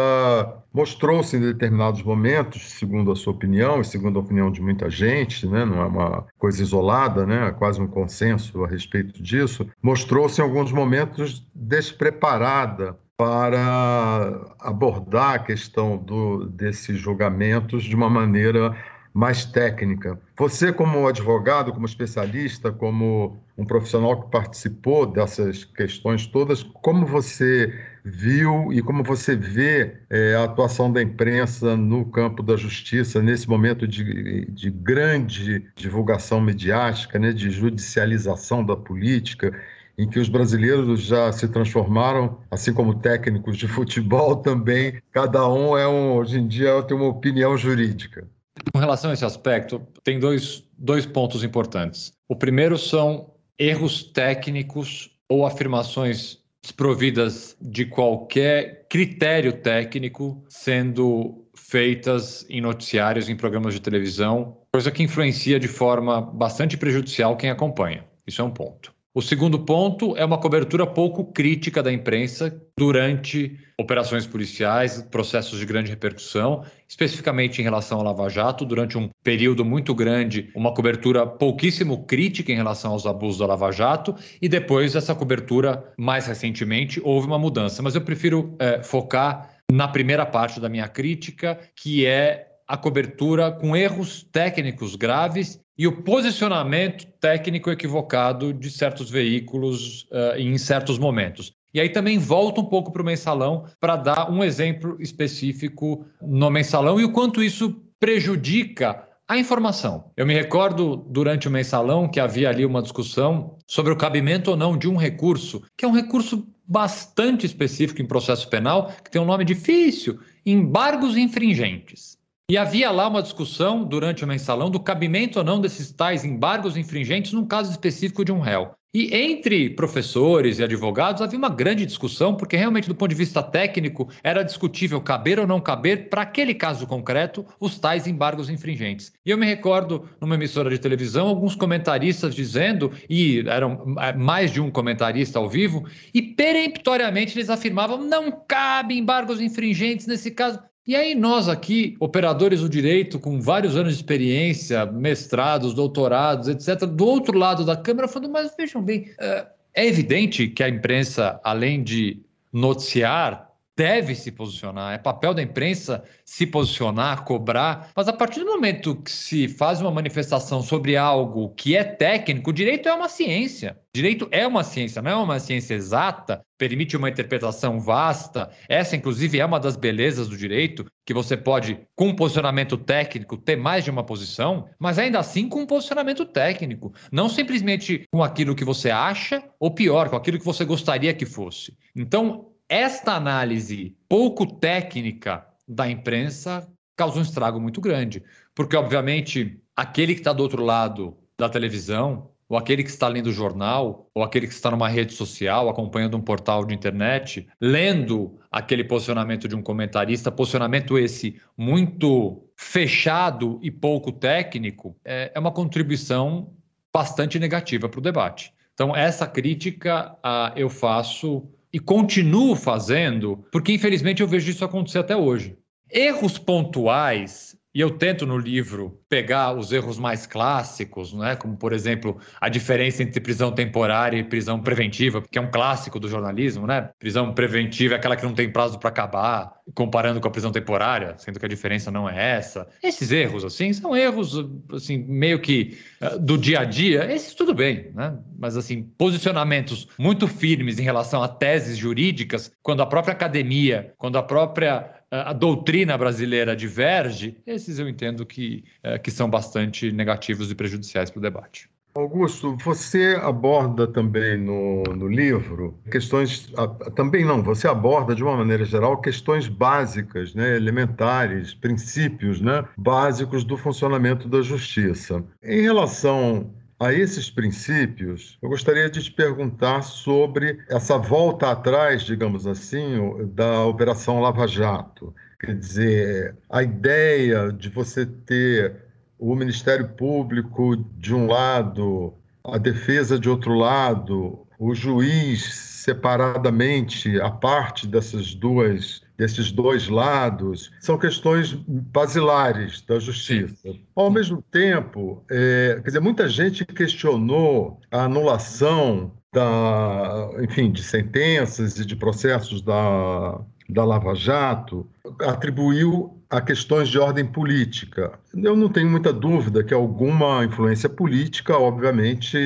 mostrou-se 0.72 1.36
em 1.36 1.40
determinados 1.40 2.02
momentos, 2.02 2.70
segundo 2.72 3.12
a 3.12 3.16
sua 3.16 3.34
opinião 3.34 3.80
e 3.80 3.84
segundo 3.84 4.18
a 4.18 4.22
opinião 4.22 4.50
de 4.50 4.62
muita 4.62 4.88
gente, 4.88 5.46
né, 5.46 5.64
não 5.64 5.80
é 5.80 5.86
uma 5.86 6.26
coisa 6.38 6.62
isolada, 6.62 7.26
né, 7.26 7.48
é 7.48 7.50
quase 7.50 7.80
um 7.80 7.86
consenso 7.86 8.64
a 8.64 8.68
respeito 8.68 9.22
disso, 9.22 9.68
mostrou-se 9.82 10.40
em 10.40 10.44
alguns 10.44 10.72
momentos 10.72 11.46
despreparada 11.54 12.96
para 13.18 14.54
abordar 14.60 15.34
a 15.34 15.38
questão 15.38 15.96
do, 15.96 16.46
desses 16.46 16.98
julgamentos 16.98 17.84
de 17.84 17.94
uma 17.94 18.10
maneira 18.10 18.76
mais 19.12 19.46
técnica. 19.46 20.20
Você, 20.38 20.70
como 20.70 21.08
advogado, 21.08 21.72
como 21.72 21.86
especialista, 21.86 22.70
como 22.70 23.42
um 23.56 23.64
profissional 23.64 24.22
que 24.22 24.30
participou 24.30 25.06
dessas 25.06 25.64
questões 25.64 26.26
todas, 26.26 26.62
como 26.62 27.06
você 27.06 27.72
viu 28.08 28.72
e 28.72 28.80
como 28.80 29.02
você 29.02 29.34
vê 29.34 29.96
é, 30.08 30.36
a 30.36 30.44
atuação 30.44 30.92
da 30.92 31.02
imprensa 31.02 31.76
no 31.76 32.04
campo 32.04 32.40
da 32.40 32.56
justiça 32.56 33.20
nesse 33.20 33.48
momento 33.48 33.86
de, 33.86 34.44
de 34.46 34.70
grande 34.70 35.66
divulgação 35.74 36.40
mediática, 36.40 37.18
né, 37.18 37.32
de 37.32 37.50
judicialização 37.50 38.64
da 38.64 38.76
política? 38.76 39.52
em 39.98 40.06
que 40.06 40.18
os 40.18 40.28
brasileiros 40.28 41.00
já 41.00 41.32
se 41.32 41.48
transformaram, 41.48 42.38
assim 42.50 42.70
como 42.70 42.96
técnicos 42.96 43.56
de 43.56 43.64
futebol 43.66 44.36
também, 44.36 45.00
cada 45.10 45.48
um 45.48 45.74
é 45.74 45.88
um, 45.88 46.12
hoje 46.12 46.38
em 46.38 46.46
dia 46.46 46.82
tem 46.82 46.94
uma 46.94 47.06
opinião 47.08 47.56
jurídica. 47.56 48.28
Com 48.74 48.78
relação 48.78 49.10
a 49.10 49.14
esse 49.14 49.24
aspecto, 49.24 49.80
tem 50.04 50.18
dois, 50.18 50.62
dois 50.76 51.06
pontos 51.06 51.42
importantes. 51.42 52.12
O 52.28 52.36
primeiro 52.36 52.76
são 52.76 53.32
erros 53.58 54.02
técnicos 54.02 55.16
ou 55.30 55.46
afirmações 55.46 56.44
desprovidas 56.66 57.56
de 57.60 57.86
qualquer 57.86 58.86
critério 58.88 59.52
técnico 59.52 60.44
sendo 60.48 61.46
feitas 61.54 62.44
em 62.50 62.60
noticiários, 62.60 63.28
em 63.28 63.36
programas 63.36 63.72
de 63.72 63.80
televisão, 63.80 64.56
coisa 64.72 64.90
que 64.90 65.02
influencia 65.02 65.60
de 65.60 65.68
forma 65.68 66.20
bastante 66.20 66.76
prejudicial 66.76 67.36
quem 67.36 67.50
acompanha. 67.50 68.04
Isso 68.26 68.42
é 68.42 68.44
um 68.44 68.50
ponto. 68.50 68.95
O 69.16 69.22
segundo 69.22 69.58
ponto 69.60 70.14
é 70.14 70.22
uma 70.26 70.36
cobertura 70.36 70.86
pouco 70.86 71.24
crítica 71.24 71.82
da 71.82 71.90
imprensa 71.90 72.54
durante 72.78 73.58
operações 73.80 74.26
policiais, 74.26 75.00
processos 75.10 75.58
de 75.58 75.64
grande 75.64 75.88
repercussão, 75.88 76.62
especificamente 76.86 77.58
em 77.58 77.64
relação 77.64 77.96
ao 77.96 78.04
Lava 78.04 78.28
Jato, 78.28 78.66
durante 78.66 78.98
um 78.98 79.08
período 79.24 79.64
muito 79.64 79.94
grande, 79.94 80.50
uma 80.54 80.74
cobertura 80.74 81.26
pouquíssimo 81.26 82.04
crítica 82.04 82.52
em 82.52 82.56
relação 82.56 82.92
aos 82.92 83.06
abusos 83.06 83.38
da 83.38 83.46
Lava 83.46 83.72
Jato, 83.72 84.14
e 84.42 84.50
depois 84.50 84.94
essa 84.94 85.14
cobertura, 85.14 85.94
mais 85.96 86.26
recentemente, 86.26 87.00
houve 87.02 87.26
uma 87.26 87.38
mudança. 87.38 87.82
Mas 87.82 87.94
eu 87.94 88.02
prefiro 88.02 88.54
é, 88.58 88.82
focar 88.82 89.48
na 89.72 89.88
primeira 89.88 90.26
parte 90.26 90.60
da 90.60 90.68
minha 90.68 90.88
crítica, 90.88 91.58
que 91.74 92.04
é 92.04 92.48
a 92.68 92.76
cobertura 92.76 93.50
com 93.50 93.74
erros 93.74 94.22
técnicos 94.30 94.94
graves 94.94 95.58
e 95.78 95.86
o 95.86 96.02
posicionamento 96.02 97.06
técnico 97.20 97.70
equivocado 97.70 98.52
de 98.52 98.70
certos 98.70 99.10
veículos 99.10 100.04
uh, 100.04 100.38
em 100.38 100.56
certos 100.58 100.98
momentos. 100.98 101.52
E 101.74 101.80
aí 101.80 101.90
também 101.90 102.18
volta 102.18 102.60
um 102.60 102.64
pouco 102.64 102.90
para 102.90 103.02
o 103.02 103.04
mensalão 103.04 103.66
para 103.78 103.96
dar 103.96 104.30
um 104.30 104.42
exemplo 104.42 104.96
específico 104.98 106.06
no 106.22 106.50
mensalão 106.50 106.98
e 106.98 107.04
o 107.04 107.12
quanto 107.12 107.42
isso 107.42 107.82
prejudica 108.00 109.06
a 109.28 109.36
informação. 109.36 110.10
Eu 110.16 110.24
me 110.24 110.32
recordo 110.32 110.96
durante 110.96 111.48
o 111.48 111.50
mensalão 111.50 112.08
que 112.08 112.20
havia 112.20 112.48
ali 112.48 112.64
uma 112.64 112.80
discussão 112.80 113.58
sobre 113.66 113.92
o 113.92 113.96
cabimento 113.96 114.52
ou 114.52 114.56
não 114.56 114.78
de 114.78 114.88
um 114.88 114.96
recurso, 114.96 115.62
que 115.76 115.84
é 115.84 115.88
um 115.88 115.92
recurso 115.92 116.46
bastante 116.66 117.44
específico 117.44 118.00
em 118.00 118.06
processo 118.06 118.48
penal, 118.48 118.92
que 119.04 119.10
tem 119.10 119.20
um 119.20 119.26
nome 119.26 119.44
difícil, 119.44 120.18
embargos 120.44 121.16
infringentes. 121.16 122.15
E 122.48 122.56
havia 122.56 122.92
lá 122.92 123.08
uma 123.08 123.24
discussão 123.24 123.82
durante 123.82 124.22
o 124.22 124.26
mensalão 124.26 124.70
do 124.70 124.78
cabimento 124.78 125.40
ou 125.40 125.44
não 125.44 125.60
desses 125.60 125.90
tais 125.90 126.24
embargos 126.24 126.76
infringentes 126.76 127.32
num 127.32 127.44
caso 127.44 127.72
específico 127.72 128.24
de 128.24 128.30
um 128.30 128.38
réu. 128.38 128.70
E 128.94 129.12
entre 129.12 129.70
professores 129.70 130.60
e 130.60 130.62
advogados 130.62 131.20
havia 131.20 131.36
uma 131.36 131.48
grande 131.48 131.84
discussão, 131.84 132.36
porque 132.36 132.56
realmente, 132.56 132.86
do 132.86 132.94
ponto 132.94 133.10
de 133.10 133.16
vista 133.16 133.42
técnico, 133.42 134.08
era 134.22 134.44
discutível 134.44 135.00
caber 135.00 135.40
ou 135.40 135.46
não 135.46 135.60
caber, 135.60 136.08
para 136.08 136.22
aquele 136.22 136.54
caso 136.54 136.86
concreto, 136.86 137.44
os 137.58 137.80
tais 137.80 138.06
embargos 138.06 138.48
infringentes. 138.48 139.12
E 139.26 139.30
eu 139.30 139.36
me 139.36 139.44
recordo, 139.44 140.08
numa 140.20 140.36
emissora 140.36 140.70
de 140.70 140.78
televisão, 140.78 141.26
alguns 141.26 141.56
comentaristas 141.56 142.32
dizendo, 142.32 142.92
e 143.10 143.40
eram 143.48 143.96
é, 143.98 144.12
mais 144.12 144.52
de 144.52 144.60
um 144.60 144.70
comentarista 144.70 145.40
ao 145.40 145.48
vivo, 145.48 145.84
e 146.14 146.22
peremptoriamente 146.22 147.36
eles 147.36 147.50
afirmavam: 147.50 147.98
não 147.98 148.30
cabe 148.46 148.96
embargos 148.96 149.40
infringentes 149.40 150.06
nesse 150.06 150.30
caso. 150.30 150.60
E 150.86 150.94
aí 150.94 151.16
nós 151.16 151.48
aqui, 151.48 151.96
operadores 151.98 152.60
do 152.60 152.68
direito, 152.68 153.18
com 153.18 153.40
vários 153.40 153.76
anos 153.76 153.94
de 153.94 153.98
experiência, 153.98 154.86
mestrados, 154.86 155.74
doutorados, 155.74 156.46
etc., 156.46 156.86
do 156.86 157.04
outro 157.04 157.36
lado 157.36 157.64
da 157.64 157.76
Câmara, 157.76 158.06
falando, 158.06 158.30
mas 158.30 158.54
vejam 158.56 158.80
bem, 158.80 159.10
é, 159.18 159.46
é 159.74 159.86
evidente 159.86 160.46
que 160.46 160.62
a 160.62 160.68
imprensa, 160.68 161.40
além 161.42 161.82
de 161.82 162.20
noticiar 162.52 163.45
deve 163.76 164.14
se 164.14 164.32
posicionar, 164.32 164.94
é 164.94 164.98
papel 164.98 165.34
da 165.34 165.42
imprensa 165.42 166.02
se 166.24 166.46
posicionar, 166.46 167.24
cobrar, 167.24 167.90
mas 167.94 168.08
a 168.08 168.12
partir 168.12 168.40
do 168.40 168.46
momento 168.46 168.96
que 168.96 169.10
se 169.10 169.46
faz 169.48 169.80
uma 169.80 169.90
manifestação 169.90 170.62
sobre 170.62 170.96
algo 170.96 171.50
que 171.50 171.76
é 171.76 171.84
técnico, 171.84 172.50
o 172.50 172.54
direito 172.54 172.88
é 172.88 172.94
uma 172.94 173.08
ciência. 173.08 173.78
Direito 173.94 174.28
é 174.30 174.46
uma 174.46 174.62
ciência, 174.62 175.00
não 175.00 175.10
é 175.10 175.16
uma 175.16 175.38
ciência 175.38 175.74
exata, 175.74 176.42
permite 176.58 176.96
uma 176.96 177.08
interpretação 177.08 177.80
vasta. 177.80 178.50
Essa, 178.68 178.96
inclusive, 178.96 179.40
é 179.40 179.44
uma 179.44 179.58
das 179.58 179.76
belezas 179.76 180.28
do 180.28 180.36
direito, 180.36 180.84
que 181.04 181.14
você 181.14 181.36
pode, 181.36 181.78
com 181.94 182.08
um 182.08 182.16
posicionamento 182.16 182.76
técnico, 182.76 183.36
ter 183.36 183.56
mais 183.56 183.84
de 183.84 183.90
uma 183.90 184.04
posição, 184.04 184.68
mas 184.78 184.98
ainda 184.98 185.18
assim 185.18 185.48
com 185.48 185.60
um 185.60 185.66
posicionamento 185.66 186.26
técnico. 186.26 186.92
Não 187.10 187.28
simplesmente 187.28 188.04
com 188.12 188.22
aquilo 188.22 188.54
que 188.54 188.64
você 188.64 188.90
acha, 188.90 189.42
ou 189.58 189.70
pior, 189.70 190.10
com 190.10 190.16
aquilo 190.16 190.38
que 190.38 190.44
você 190.44 190.64
gostaria 190.64 191.14
que 191.14 191.24
fosse. 191.24 191.74
Então, 191.94 192.52
esta 192.68 193.14
análise 193.14 193.96
pouco 194.08 194.46
técnica 194.46 195.46
da 195.66 195.88
imprensa 195.88 196.68
causou 196.96 197.20
um 197.20 197.24
estrago 197.24 197.60
muito 197.60 197.80
grande, 197.80 198.22
porque, 198.54 198.76
obviamente, 198.76 199.60
aquele 199.74 200.14
que 200.14 200.20
está 200.20 200.32
do 200.32 200.42
outro 200.42 200.64
lado 200.64 201.16
da 201.38 201.48
televisão, 201.48 202.30
ou 202.48 202.56
aquele 202.56 202.82
que 202.82 202.90
está 202.90 203.08
lendo 203.08 203.26
o 203.26 203.32
jornal, 203.32 204.08
ou 204.14 204.22
aquele 204.22 204.46
que 204.46 204.54
está 204.54 204.70
numa 204.70 204.88
rede 204.88 205.12
social, 205.12 205.68
acompanhando 205.68 206.16
um 206.16 206.20
portal 206.20 206.64
de 206.64 206.74
internet, 206.74 207.46
lendo 207.60 208.38
aquele 208.50 208.84
posicionamento 208.84 209.48
de 209.48 209.56
um 209.56 209.62
comentarista, 209.62 210.30
posicionamento 210.30 210.96
esse 210.96 211.40
muito 211.56 212.48
fechado 212.56 213.58
e 213.62 213.70
pouco 213.70 214.12
técnico, 214.12 214.96
é, 215.04 215.32
é 215.34 215.38
uma 215.38 215.52
contribuição 215.52 216.54
bastante 216.94 217.38
negativa 217.38 217.88
para 217.88 217.98
o 217.98 218.02
debate. 218.02 218.54
Então, 218.72 218.94
essa 218.94 219.26
crítica 219.26 220.12
uh, 220.16 220.52
eu 220.54 220.70
faço 220.70 221.48
e 221.72 221.78
continuo 221.78 222.54
fazendo, 222.54 223.44
porque 223.50 223.72
infelizmente 223.72 224.22
eu 224.22 224.28
vejo 224.28 224.50
isso 224.50 224.64
acontecer 224.64 224.98
até 224.98 225.16
hoje. 225.16 225.56
Erros 225.90 226.38
pontuais 226.38 227.55
e 227.76 227.80
eu 227.82 227.90
tento 227.90 228.24
no 228.24 228.38
livro 228.38 228.98
pegar 229.06 229.52
os 229.52 229.70
erros 229.70 229.98
mais 229.98 230.26
clássicos, 230.26 231.12
né? 231.12 231.36
como, 231.36 231.58
por 231.58 231.74
exemplo, 231.74 232.18
a 232.40 232.48
diferença 232.48 233.02
entre 233.02 233.20
prisão 233.20 233.52
temporária 233.52 234.16
e 234.16 234.24
prisão 234.24 234.62
preventiva, 234.62 235.20
que 235.20 235.38
é 235.38 235.42
um 235.42 235.50
clássico 235.50 236.00
do 236.00 236.08
jornalismo. 236.08 236.66
Né? 236.66 236.88
Prisão 236.98 237.34
preventiva 237.34 237.92
é 237.92 237.96
aquela 237.98 238.16
que 238.16 238.24
não 238.24 238.32
tem 238.32 238.50
prazo 238.50 238.78
para 238.78 238.88
acabar, 238.88 239.52
comparando 239.74 240.22
com 240.22 240.26
a 240.26 240.30
prisão 240.30 240.50
temporária, 240.50 241.16
sendo 241.18 241.38
que 241.38 241.44
a 241.44 241.48
diferença 241.50 241.90
não 241.90 242.08
é 242.08 242.38
essa. 242.38 242.66
Esses 242.82 243.12
erros, 243.12 243.44
assim, 243.44 243.70
são 243.74 243.94
erros 243.94 244.42
assim, 244.72 244.96
meio 244.96 245.38
que 245.38 245.76
uh, 246.00 246.18
do 246.18 246.38
dia 246.38 246.60
a 246.60 246.64
dia. 246.64 247.12
Esses 247.12 247.34
tudo 247.34 247.52
bem, 247.52 247.90
né? 247.94 248.16
mas 248.38 248.56
assim, 248.56 248.84
posicionamentos 248.96 249.86
muito 249.98 250.26
firmes 250.26 250.78
em 250.78 250.82
relação 250.82 251.22
a 251.22 251.28
teses 251.28 251.76
jurídicas, 251.76 252.50
quando 252.62 252.80
a 252.80 252.86
própria 252.86 253.12
academia, 253.12 253.92
quando 253.98 254.16
a 254.16 254.22
própria 254.22 254.96
a 255.24 255.32
doutrina 255.32 255.96
brasileira 255.96 256.54
diverge, 256.54 257.36
esses 257.46 257.78
eu 257.78 257.88
entendo 257.88 258.26
que, 258.26 258.64
é, 258.82 258.98
que 258.98 259.10
são 259.10 259.28
bastante 259.28 259.92
negativos 259.92 260.50
e 260.50 260.54
prejudiciais 260.54 261.10
para 261.10 261.18
o 261.18 261.22
debate. 261.22 261.68
Augusto, 261.94 262.56
você 262.62 263.18
aborda 263.22 263.86
também 263.86 264.36
no, 264.36 264.82
no 264.82 265.08
livro 265.08 265.78
questões. 265.90 266.52
Também 266.94 267.24
não, 267.24 267.42
você 267.42 267.66
aborda 267.66 268.14
de 268.14 268.22
uma 268.22 268.36
maneira 268.36 268.66
geral 268.66 269.00
questões 269.00 269.48
básicas, 269.48 270.34
né, 270.34 270.56
elementares, 270.56 271.54
princípios 271.54 272.38
né, 272.38 272.64
básicos 272.76 273.44
do 273.44 273.56
funcionamento 273.56 274.28
da 274.28 274.42
justiça. 274.42 275.24
Em 275.42 275.62
relação 275.62 276.52
a 276.78 276.92
esses 276.92 277.30
princípios, 277.30 278.38
eu 278.42 278.48
gostaria 278.48 278.90
de 278.90 279.02
te 279.02 279.10
perguntar 279.10 279.82
sobre 279.82 280.58
essa 280.68 280.98
volta 280.98 281.50
atrás, 281.50 282.02
digamos 282.02 282.46
assim, 282.46 283.28
da 283.34 283.64
Operação 283.64 284.20
Lava 284.20 284.46
Jato. 284.46 285.14
Quer 285.40 285.56
dizer, 285.56 286.36
a 286.50 286.62
ideia 286.62 287.50
de 287.50 287.70
você 287.70 288.04
ter 288.04 288.76
o 289.18 289.34
Ministério 289.34 289.88
Público 289.88 290.76
de 290.98 291.14
um 291.14 291.26
lado, 291.26 292.12
a 292.44 292.58
defesa 292.58 293.18
de 293.18 293.28
outro 293.28 293.54
lado, 293.54 294.46
o 294.58 294.74
juiz 294.74 295.54
separadamente, 295.54 297.18
a 297.20 297.30
parte 297.30 297.86
dessas 297.86 298.34
duas 298.34 299.02
desses 299.16 299.50
dois 299.50 299.88
lados, 299.88 300.72
são 300.80 300.98
questões 300.98 301.52
basilares 301.52 302.82
da 302.82 302.98
justiça. 302.98 303.74
Ao 303.94 304.10
mesmo 304.10 304.42
tempo, 304.50 305.24
é, 305.30 305.80
quer 305.82 305.88
dizer, 305.88 306.00
muita 306.00 306.28
gente 306.28 306.64
questionou 306.64 307.80
a 307.90 308.04
anulação 308.04 309.12
da, 309.32 310.30
enfim, 310.42 310.70
de 310.70 310.82
sentenças 310.82 311.78
e 311.78 311.84
de 311.84 311.96
processos 311.96 312.62
da, 312.62 313.40
da 313.68 313.84
Lava 313.84 314.14
Jato, 314.14 314.88
atribuiu 315.20 316.15
a 316.28 316.40
questões 316.40 316.88
de 316.88 316.98
ordem 316.98 317.24
política. 317.24 318.18
Eu 318.34 318.56
não 318.56 318.68
tenho 318.68 318.90
muita 318.90 319.12
dúvida 319.12 319.62
que 319.62 319.72
alguma 319.72 320.44
influência 320.44 320.88
política, 320.88 321.56
obviamente, 321.56 322.44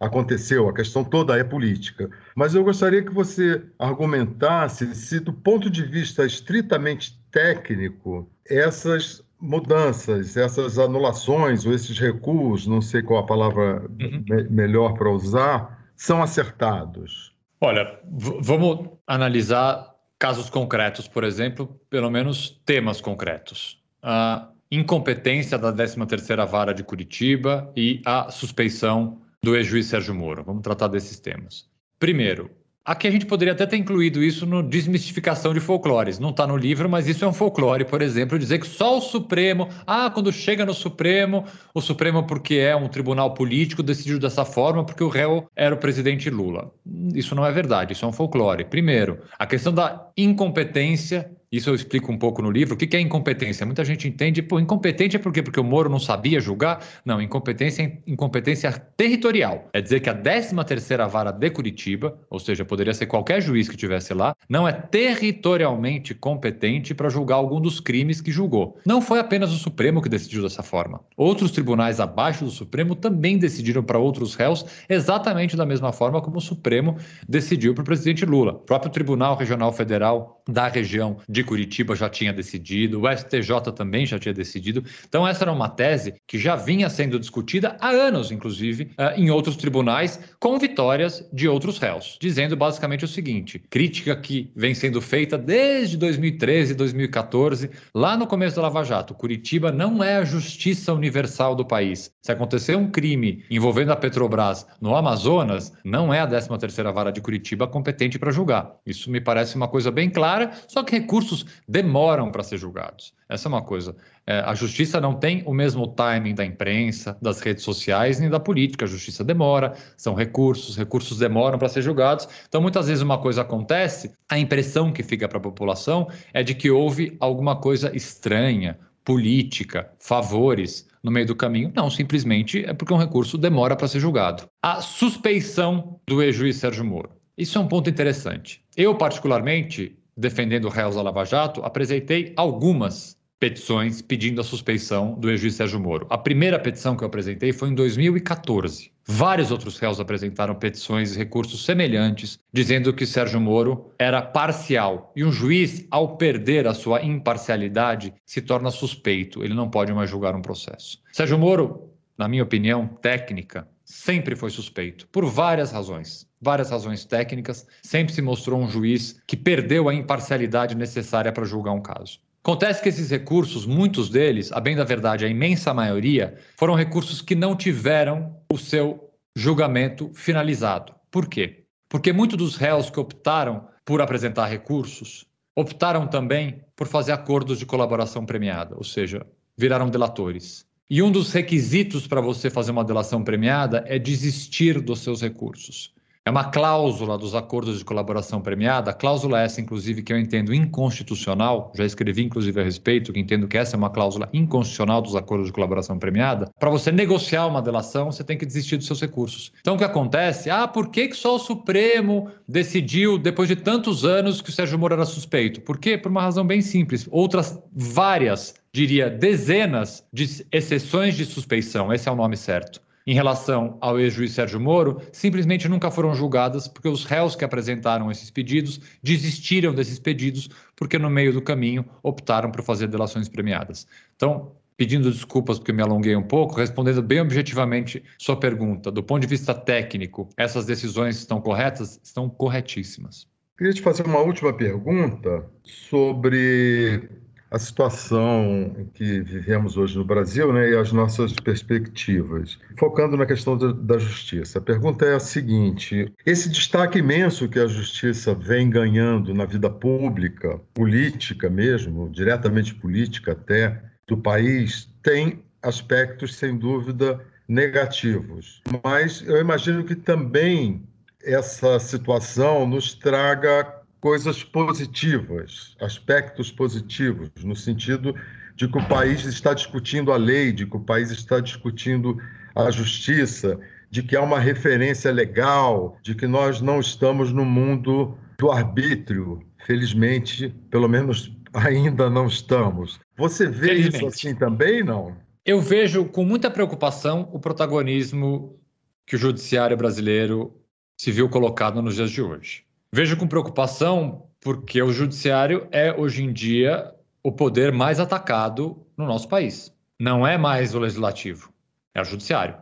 aconteceu, 0.00 0.68
a 0.68 0.74
questão 0.74 1.04
toda 1.04 1.36
é 1.36 1.44
política. 1.44 2.08
Mas 2.34 2.54
eu 2.54 2.64
gostaria 2.64 3.02
que 3.02 3.12
você 3.12 3.62
argumentasse 3.78 4.94
se, 4.94 5.20
do 5.20 5.32
ponto 5.32 5.68
de 5.68 5.84
vista 5.84 6.24
estritamente 6.24 7.20
técnico, 7.30 8.28
essas 8.48 9.22
mudanças, 9.40 10.36
essas 10.36 10.78
anulações 10.78 11.64
ou 11.64 11.72
esses 11.72 11.98
recuos, 11.98 12.66
não 12.66 12.80
sei 12.80 13.02
qual 13.02 13.20
a 13.20 13.26
palavra 13.26 13.82
uhum. 14.00 14.24
me 14.28 14.42
melhor 14.44 14.94
para 14.94 15.10
usar, 15.10 15.86
são 15.94 16.22
acertados. 16.22 17.34
Olha, 17.60 17.98
vamos 18.04 18.88
analisar 19.06 19.97
casos 20.18 20.50
concretos, 20.50 21.06
por 21.06 21.24
exemplo, 21.24 21.80
pelo 21.88 22.10
menos 22.10 22.60
temas 22.64 23.00
concretos. 23.00 23.80
A 24.02 24.48
incompetência 24.70 25.56
da 25.58 25.72
13ª 25.72 26.46
Vara 26.46 26.74
de 26.74 26.82
Curitiba 26.82 27.72
e 27.76 28.02
a 28.04 28.30
suspeição 28.30 29.20
do 29.42 29.56
ex-juiz 29.56 29.86
Sérgio 29.86 30.14
Moro. 30.14 30.44
Vamos 30.44 30.62
tratar 30.62 30.88
desses 30.88 31.20
temas. 31.20 31.68
Primeiro, 31.98 32.50
Aqui 32.88 33.06
a 33.06 33.10
gente 33.10 33.26
poderia 33.26 33.52
até 33.52 33.66
ter 33.66 33.76
incluído 33.76 34.22
isso 34.22 34.46
no 34.46 34.62
desmistificação 34.62 35.52
de 35.52 35.60
folclores. 35.60 36.18
Não 36.18 36.30
está 36.30 36.46
no 36.46 36.56
livro, 36.56 36.88
mas 36.88 37.06
isso 37.06 37.22
é 37.22 37.28
um 37.28 37.34
folclore, 37.34 37.84
por 37.84 38.00
exemplo, 38.00 38.38
dizer 38.38 38.58
que 38.58 38.66
só 38.66 38.96
o 38.96 39.00
Supremo, 39.02 39.68
ah, 39.86 40.08
quando 40.08 40.32
chega 40.32 40.64
no 40.64 40.72
Supremo, 40.72 41.44
o 41.74 41.82
Supremo, 41.82 42.26
porque 42.26 42.54
é 42.54 42.74
um 42.74 42.88
tribunal 42.88 43.34
político, 43.34 43.82
decidiu 43.82 44.18
dessa 44.18 44.42
forma 44.42 44.86
porque 44.86 45.04
o 45.04 45.08
réu 45.10 45.46
era 45.54 45.74
o 45.74 45.78
presidente 45.78 46.30
Lula. 46.30 46.72
Isso 47.14 47.34
não 47.34 47.44
é 47.44 47.52
verdade, 47.52 47.92
isso 47.92 48.06
é 48.06 48.08
um 48.08 48.12
folclore. 48.12 48.64
Primeiro, 48.64 49.18
a 49.38 49.44
questão 49.44 49.74
da 49.74 50.08
incompetência 50.16 51.30
isso 51.50 51.70
eu 51.70 51.74
explico 51.74 52.12
um 52.12 52.18
pouco 52.18 52.42
no 52.42 52.50
livro. 52.50 52.74
O 52.74 52.76
que 52.76 52.96
é 52.96 53.00
incompetência? 53.00 53.64
Muita 53.64 53.84
gente 53.84 54.06
entende, 54.06 54.42
pô, 54.42 54.60
incompetente 54.60 55.16
é 55.16 55.18
por 55.18 55.32
quê? 55.32 55.42
Porque 55.42 55.58
o 55.58 55.64
Moro 55.64 55.88
não 55.88 55.98
sabia 55.98 56.40
julgar? 56.40 56.84
Não, 57.04 57.20
incompetência 57.20 57.82
é 57.82 57.98
incompetência 58.06 58.70
territorial. 58.96 59.68
É 59.72 59.80
dizer 59.80 60.00
que 60.00 60.10
a 60.10 60.14
13ª 60.14 61.08
Vara 61.08 61.32
de 61.32 61.50
Curitiba, 61.50 62.18
ou 62.28 62.38
seja, 62.38 62.64
poderia 62.64 62.92
ser 62.92 63.06
qualquer 63.06 63.40
juiz 63.40 63.68
que 63.68 63.74
estivesse 63.74 64.12
lá, 64.12 64.34
não 64.48 64.68
é 64.68 64.72
territorialmente 64.72 66.14
competente 66.14 66.94
para 66.94 67.08
julgar 67.08 67.36
algum 67.36 67.60
dos 67.60 67.80
crimes 67.80 68.20
que 68.20 68.30
julgou. 68.30 68.78
Não 68.84 69.00
foi 69.00 69.18
apenas 69.18 69.52
o 69.52 69.56
Supremo 69.56 70.02
que 70.02 70.08
decidiu 70.08 70.42
dessa 70.42 70.62
forma. 70.62 71.00
Outros 71.16 71.50
tribunais 71.50 72.00
abaixo 72.00 72.44
do 72.44 72.50
Supremo 72.50 72.94
também 72.94 73.38
decidiram 73.38 73.82
para 73.82 73.98
outros 73.98 74.34
réus 74.34 74.64
exatamente 74.88 75.56
da 75.56 75.64
mesma 75.64 75.92
forma 75.92 76.20
como 76.20 76.38
o 76.38 76.42
Supremo 76.42 76.96
decidiu 77.28 77.74
para 77.74 77.82
o 77.82 77.84
presidente 77.84 78.24
Lula. 78.26 78.52
O 78.52 78.58
próprio 78.58 78.90
Tribunal 78.90 79.36
Regional 79.36 79.72
Federal 79.72 80.42
da 80.48 80.66
região 80.66 81.18
de 81.28 81.37
de 81.38 81.44
Curitiba 81.44 81.94
já 81.94 82.08
tinha 82.08 82.32
decidido, 82.32 83.00
o 83.00 83.16
STJ 83.16 83.72
também 83.74 84.04
já 84.04 84.18
tinha 84.18 84.34
decidido. 84.34 84.84
Então, 85.08 85.26
essa 85.26 85.44
era 85.44 85.52
uma 85.52 85.68
tese 85.68 86.14
que 86.26 86.36
já 86.36 86.56
vinha 86.56 86.90
sendo 86.90 87.18
discutida 87.18 87.76
há 87.80 87.90
anos, 87.90 88.32
inclusive, 88.32 88.90
eh, 88.98 89.14
em 89.16 89.30
outros 89.30 89.56
tribunais, 89.56 90.18
com 90.40 90.58
vitórias 90.58 91.28
de 91.32 91.48
outros 91.48 91.78
réus, 91.78 92.18
dizendo 92.20 92.56
basicamente 92.56 93.04
o 93.04 93.08
seguinte: 93.08 93.62
crítica 93.70 94.16
que 94.16 94.50
vem 94.56 94.74
sendo 94.74 95.00
feita 95.00 95.38
desde 95.38 95.96
2013, 95.96 96.74
2014, 96.74 97.70
lá 97.94 98.16
no 98.16 98.26
começo 98.26 98.56
da 98.56 98.62
Lava 98.62 98.82
Jato. 98.82 99.14
Curitiba 99.14 99.70
não 99.70 100.02
é 100.02 100.16
a 100.16 100.24
justiça 100.24 100.92
universal 100.92 101.54
do 101.54 101.64
país. 101.64 102.10
Se 102.20 102.32
acontecer 102.32 102.76
um 102.76 102.90
crime 102.90 103.44
envolvendo 103.48 103.92
a 103.92 103.96
Petrobras 103.96 104.66
no 104.80 104.96
Amazonas, 104.96 105.72
não 105.84 106.12
é 106.12 106.20
a 106.20 106.26
13ª 106.26 106.92
Vara 106.92 107.12
de 107.12 107.20
Curitiba 107.20 107.68
competente 107.68 108.18
para 108.18 108.32
julgar. 108.32 108.74
Isso 108.84 109.10
me 109.10 109.20
parece 109.20 109.54
uma 109.54 109.68
coisa 109.68 109.90
bem 109.90 110.10
clara, 110.10 110.50
só 110.66 110.82
que 110.82 110.98
recursos 110.98 111.27
recursos 111.28 111.46
demoram 111.68 112.30
para 112.30 112.42
ser 112.42 112.56
julgados. 112.58 113.12
Essa 113.28 113.48
é 113.48 113.50
uma 113.50 113.62
coisa. 113.62 113.94
É, 114.26 114.40
a 114.40 114.54
justiça 114.54 115.00
não 115.00 115.14
tem 115.14 115.42
o 115.46 115.52
mesmo 115.52 115.86
timing 115.88 116.34
da 116.34 116.44
imprensa, 116.44 117.16
das 117.20 117.40
redes 117.40 117.62
sociais, 117.62 118.18
nem 118.18 118.30
da 118.30 118.40
política. 118.40 118.84
A 118.84 118.88
justiça 118.88 119.22
demora, 119.22 119.74
são 119.96 120.14
recursos, 120.14 120.76
recursos 120.76 121.18
demoram 121.18 121.58
para 121.58 121.68
ser 121.68 121.82
julgados. 121.82 122.28
Então, 122.48 122.60
muitas 122.60 122.88
vezes 122.88 123.02
uma 123.02 123.18
coisa 123.18 123.42
acontece, 123.42 124.12
a 124.28 124.38
impressão 124.38 124.92
que 124.92 125.02
fica 125.02 125.28
para 125.28 125.38
a 125.38 125.42
população 125.42 126.08
é 126.32 126.42
de 126.42 126.54
que 126.54 126.70
houve 126.70 127.16
alguma 127.20 127.56
coisa 127.56 127.94
estranha, 127.94 128.78
política, 129.04 129.90
favores 129.98 130.86
no 131.02 131.10
meio 131.10 131.26
do 131.26 131.36
caminho. 131.36 131.72
Não, 131.74 131.90
simplesmente 131.90 132.64
é 132.64 132.72
porque 132.72 132.92
um 132.92 132.98
recurso 132.98 133.38
demora 133.38 133.76
para 133.76 133.88
ser 133.88 134.00
julgado. 134.00 134.44
A 134.62 134.80
suspeição 134.80 136.00
do 136.06 136.22
ex-juiz 136.22 136.56
Sérgio 136.56 136.84
Moro. 136.84 137.10
Isso 137.36 137.56
é 137.56 137.60
um 137.60 137.68
ponto 137.68 137.88
interessante. 137.88 138.60
Eu, 138.76 138.96
particularmente, 138.96 139.96
defendendo 140.18 140.68
réus 140.68 140.96
da 140.96 141.02
Lava 141.02 141.24
Jato, 141.24 141.62
apresentei 141.62 142.32
algumas 142.36 143.16
petições 143.38 144.02
pedindo 144.02 144.40
a 144.40 144.44
suspeição 144.44 145.14
do 145.14 145.30
ex-juiz 145.30 145.54
Sérgio 145.54 145.78
Moro. 145.78 146.06
A 146.10 146.18
primeira 146.18 146.58
petição 146.58 146.96
que 146.96 147.04
eu 147.04 147.06
apresentei 147.06 147.52
foi 147.52 147.68
em 147.68 147.74
2014. 147.74 148.90
Vários 149.06 149.52
outros 149.52 149.78
réus 149.78 150.00
apresentaram 150.00 150.54
petições 150.56 151.14
e 151.14 151.18
recursos 151.18 151.64
semelhantes, 151.64 152.38
dizendo 152.52 152.92
que 152.92 153.06
Sérgio 153.06 153.40
Moro 153.40 153.92
era 153.98 154.20
parcial. 154.20 155.12
E 155.14 155.24
um 155.24 155.30
juiz, 155.30 155.86
ao 155.90 156.16
perder 156.16 156.66
a 156.66 156.74
sua 156.74 157.02
imparcialidade, 157.02 158.12
se 158.26 158.42
torna 158.42 158.70
suspeito. 158.70 159.44
Ele 159.44 159.54
não 159.54 159.70
pode 159.70 159.92
mais 159.94 160.10
julgar 160.10 160.34
um 160.34 160.42
processo. 160.42 161.00
Sérgio 161.12 161.38
Moro, 161.38 161.90
na 162.18 162.28
minha 162.28 162.42
opinião 162.42 162.88
técnica, 163.00 163.68
sempre 163.88 164.36
foi 164.36 164.50
suspeito, 164.50 165.08
por 165.08 165.24
várias 165.24 165.72
razões. 165.72 166.28
Várias 166.40 166.70
razões 166.70 167.06
técnicas, 167.06 167.66
sempre 167.82 168.12
se 168.12 168.20
mostrou 168.20 168.60
um 168.60 168.68
juiz 168.68 169.20
que 169.26 169.36
perdeu 169.36 169.88
a 169.88 169.94
imparcialidade 169.94 170.74
necessária 170.74 171.32
para 171.32 171.46
julgar 171.46 171.72
um 171.72 171.80
caso. 171.80 172.20
Acontece 172.44 172.82
que 172.82 172.90
esses 172.90 173.10
recursos, 173.10 173.66
muitos 173.66 174.10
deles, 174.10 174.52
a 174.52 174.60
bem 174.60 174.76
da 174.76 174.84
verdade, 174.84 175.24
a 175.24 175.28
imensa 175.28 175.72
maioria, 175.72 176.38
foram 176.56 176.74
recursos 176.74 177.22
que 177.22 177.34
não 177.34 177.56
tiveram 177.56 178.36
o 178.52 178.58
seu 178.58 179.10
julgamento 179.34 180.10
finalizado. 180.12 180.94
Por 181.10 181.26
quê? 181.26 181.64
Porque 181.88 182.12
muitos 182.12 182.36
dos 182.36 182.56
réus 182.56 182.90
que 182.90 183.00
optaram 183.00 183.66
por 183.84 184.02
apresentar 184.02 184.46
recursos 184.46 185.26
optaram 185.56 186.06
também 186.06 186.62
por 186.76 186.86
fazer 186.86 187.12
acordos 187.12 187.58
de 187.58 187.66
colaboração 187.66 188.24
premiada, 188.24 188.76
ou 188.76 188.84
seja, 188.84 189.26
viraram 189.56 189.90
delatores. 189.90 190.67
E 190.90 191.02
um 191.02 191.12
dos 191.12 191.32
requisitos 191.32 192.06
para 192.06 192.20
você 192.20 192.48
fazer 192.48 192.70
uma 192.70 192.84
delação 192.84 193.22
premiada 193.22 193.84
é 193.86 193.98
desistir 193.98 194.80
dos 194.80 195.00
seus 195.00 195.20
recursos. 195.20 195.92
É 196.28 196.30
uma 196.30 196.44
cláusula 196.44 197.16
dos 197.16 197.34
acordos 197.34 197.78
de 197.78 197.84
colaboração 197.86 198.38
premiada, 198.42 198.92
cláusula 198.92 199.40
essa, 199.40 199.62
inclusive, 199.62 200.02
que 200.02 200.12
eu 200.12 200.18
entendo 200.18 200.52
inconstitucional, 200.52 201.72
já 201.74 201.86
escrevi, 201.86 202.22
inclusive, 202.22 202.60
a 202.60 202.62
respeito, 202.62 203.14
que 203.14 203.18
entendo 203.18 203.48
que 203.48 203.56
essa 203.56 203.74
é 203.74 203.78
uma 203.78 203.88
cláusula 203.88 204.28
inconstitucional 204.30 205.00
dos 205.00 205.16
acordos 205.16 205.46
de 205.46 205.54
colaboração 205.54 205.98
premiada. 205.98 206.50
Para 206.60 206.68
você 206.68 206.92
negociar 206.92 207.46
uma 207.46 207.62
delação, 207.62 208.12
você 208.12 208.22
tem 208.22 208.36
que 208.36 208.44
desistir 208.44 208.76
dos 208.76 208.84
seus 208.84 209.00
recursos. 209.00 209.54
Então, 209.58 209.74
o 209.74 209.78
que 209.78 209.84
acontece? 209.84 210.50
Ah, 210.50 210.68
por 210.68 210.90
que, 210.90 211.08
que 211.08 211.16
só 211.16 211.36
o 211.36 211.38
Supremo 211.38 212.30
decidiu, 212.46 213.16
depois 213.16 213.48
de 213.48 213.56
tantos 213.56 214.04
anos, 214.04 214.42
que 214.42 214.50
o 214.50 214.52
Sérgio 214.52 214.78
Moro 214.78 214.92
era 214.92 215.06
suspeito? 215.06 215.62
Por 215.62 215.78
quê? 215.78 215.96
Por 215.96 216.10
uma 216.10 216.20
razão 216.20 216.46
bem 216.46 216.60
simples. 216.60 217.08
Outras 217.10 217.58
várias, 217.74 218.54
diria, 218.70 219.08
dezenas 219.08 220.04
de 220.12 220.44
exceções 220.52 221.16
de 221.16 221.24
suspeição, 221.24 221.90
esse 221.90 222.06
é 222.06 222.12
o 222.12 222.16
nome 222.16 222.36
certo 222.36 222.86
em 223.08 223.14
relação 223.14 223.78
ao 223.80 223.98
ex-juiz 223.98 224.32
Sérgio 224.32 224.60
Moro 224.60 225.00
simplesmente 225.12 225.66
nunca 225.66 225.90
foram 225.90 226.14
julgadas 226.14 226.68
porque 226.68 226.90
os 226.90 227.06
réus 227.06 227.34
que 227.34 227.42
apresentaram 227.42 228.10
esses 228.10 228.30
pedidos 228.30 228.78
desistiram 229.02 229.74
desses 229.74 229.98
pedidos 229.98 230.50
porque 230.76 230.98
no 230.98 231.08
meio 231.08 231.32
do 231.32 231.40
caminho 231.40 231.86
optaram 232.02 232.50
por 232.50 232.62
fazer 232.62 232.86
delações 232.86 233.26
premiadas. 233.26 233.86
Então, 234.14 234.52
pedindo 234.76 235.10
desculpas 235.10 235.58
porque 235.58 235.72
me 235.72 235.80
alonguei 235.80 236.14
um 236.16 236.22
pouco, 236.22 236.56
respondendo 236.56 237.02
bem 237.02 237.22
objetivamente 237.22 238.04
sua 238.18 238.36
pergunta, 238.36 238.90
do 238.90 239.02
ponto 239.02 239.22
de 239.22 239.26
vista 239.26 239.54
técnico, 239.54 240.28
essas 240.36 240.66
decisões 240.66 241.16
estão 241.16 241.40
corretas? 241.40 241.98
Estão 242.04 242.28
corretíssimas. 242.28 243.26
Queria 243.56 243.72
te 243.72 243.80
fazer 243.80 244.04
uma 244.04 244.20
última 244.20 244.52
pergunta 244.52 245.46
sobre 245.64 247.08
a 247.50 247.58
situação 247.58 248.88
que 248.94 249.20
vivemos 249.20 249.76
hoje 249.76 249.96
no 249.96 250.04
Brasil 250.04 250.52
né, 250.52 250.70
e 250.70 250.76
as 250.76 250.92
nossas 250.92 251.32
perspectivas. 251.32 252.58
Focando 252.78 253.16
na 253.16 253.24
questão 253.26 253.56
da 253.56 253.98
justiça, 253.98 254.58
a 254.58 254.62
pergunta 254.62 255.04
é 255.06 255.14
a 255.14 255.20
seguinte: 255.20 256.12
esse 256.26 256.48
destaque 256.48 256.98
imenso 256.98 257.48
que 257.48 257.58
a 257.58 257.66
justiça 257.66 258.34
vem 258.34 258.68
ganhando 258.68 259.32
na 259.34 259.44
vida 259.44 259.70
pública, 259.70 260.60
política 260.74 261.48
mesmo, 261.48 262.10
diretamente 262.10 262.74
política 262.74 263.32
até, 263.32 263.82
do 264.06 264.16
país, 264.16 264.88
tem 265.02 265.42
aspectos, 265.62 266.36
sem 266.36 266.56
dúvida, 266.56 267.20
negativos. 267.46 268.62
Mas 268.84 269.22
eu 269.26 269.38
imagino 269.38 269.84
que 269.84 269.94
também 269.94 270.82
essa 271.22 271.78
situação 271.78 272.66
nos 272.66 272.94
traga 272.94 273.77
coisas 274.00 274.44
positivas, 274.44 275.76
aspectos 275.80 276.52
positivos, 276.52 277.30
no 277.42 277.56
sentido 277.56 278.14
de 278.54 278.68
que 278.68 278.78
o 278.78 278.88
país 278.88 279.24
está 279.24 279.54
discutindo 279.54 280.12
a 280.12 280.16
lei, 280.16 280.52
de 280.52 280.66
que 280.66 280.76
o 280.76 280.80
país 280.80 281.10
está 281.10 281.40
discutindo 281.40 282.18
a 282.54 282.70
justiça, 282.70 283.58
de 283.90 284.02
que 284.02 284.16
há 284.16 284.22
uma 284.22 284.38
referência 284.38 285.10
legal, 285.12 285.96
de 286.02 286.14
que 286.14 286.26
nós 286.26 286.60
não 286.60 286.80
estamos 286.80 287.32
no 287.32 287.44
mundo 287.44 288.16
do 288.38 288.50
arbítrio. 288.50 289.42
Felizmente, 289.64 290.48
pelo 290.70 290.88
menos 290.88 291.32
ainda 291.52 292.08
não 292.08 292.26
estamos. 292.26 292.98
Você 293.16 293.46
vê 293.46 293.74
isso 293.74 294.06
assim 294.06 294.34
também, 294.34 294.82
não? 294.82 295.16
Eu 295.44 295.60
vejo 295.60 296.04
com 296.04 296.24
muita 296.24 296.50
preocupação 296.50 297.28
o 297.32 297.38
protagonismo 297.38 298.58
que 299.06 299.16
o 299.16 299.18
judiciário 299.18 299.76
brasileiro 299.76 300.54
se 301.00 301.10
viu 301.10 301.28
colocado 301.28 301.80
nos 301.80 301.94
dias 301.94 302.10
de 302.10 302.20
hoje. 302.20 302.67
Vejo 302.92 303.18
com 303.18 303.26
preocupação 303.26 304.26
porque 304.40 304.80
o 304.80 304.90
judiciário 304.90 305.68
é, 305.70 305.92
hoje 305.92 306.24
em 306.24 306.32
dia, 306.32 306.90
o 307.22 307.30
poder 307.30 307.70
mais 307.70 308.00
atacado 308.00 308.82
no 308.96 309.04
nosso 309.04 309.28
país. 309.28 309.70
Não 310.00 310.26
é 310.26 310.38
mais 310.38 310.74
o 310.74 310.78
legislativo, 310.78 311.52
é 311.94 312.00
o 312.00 312.04
judiciário. 312.04 312.56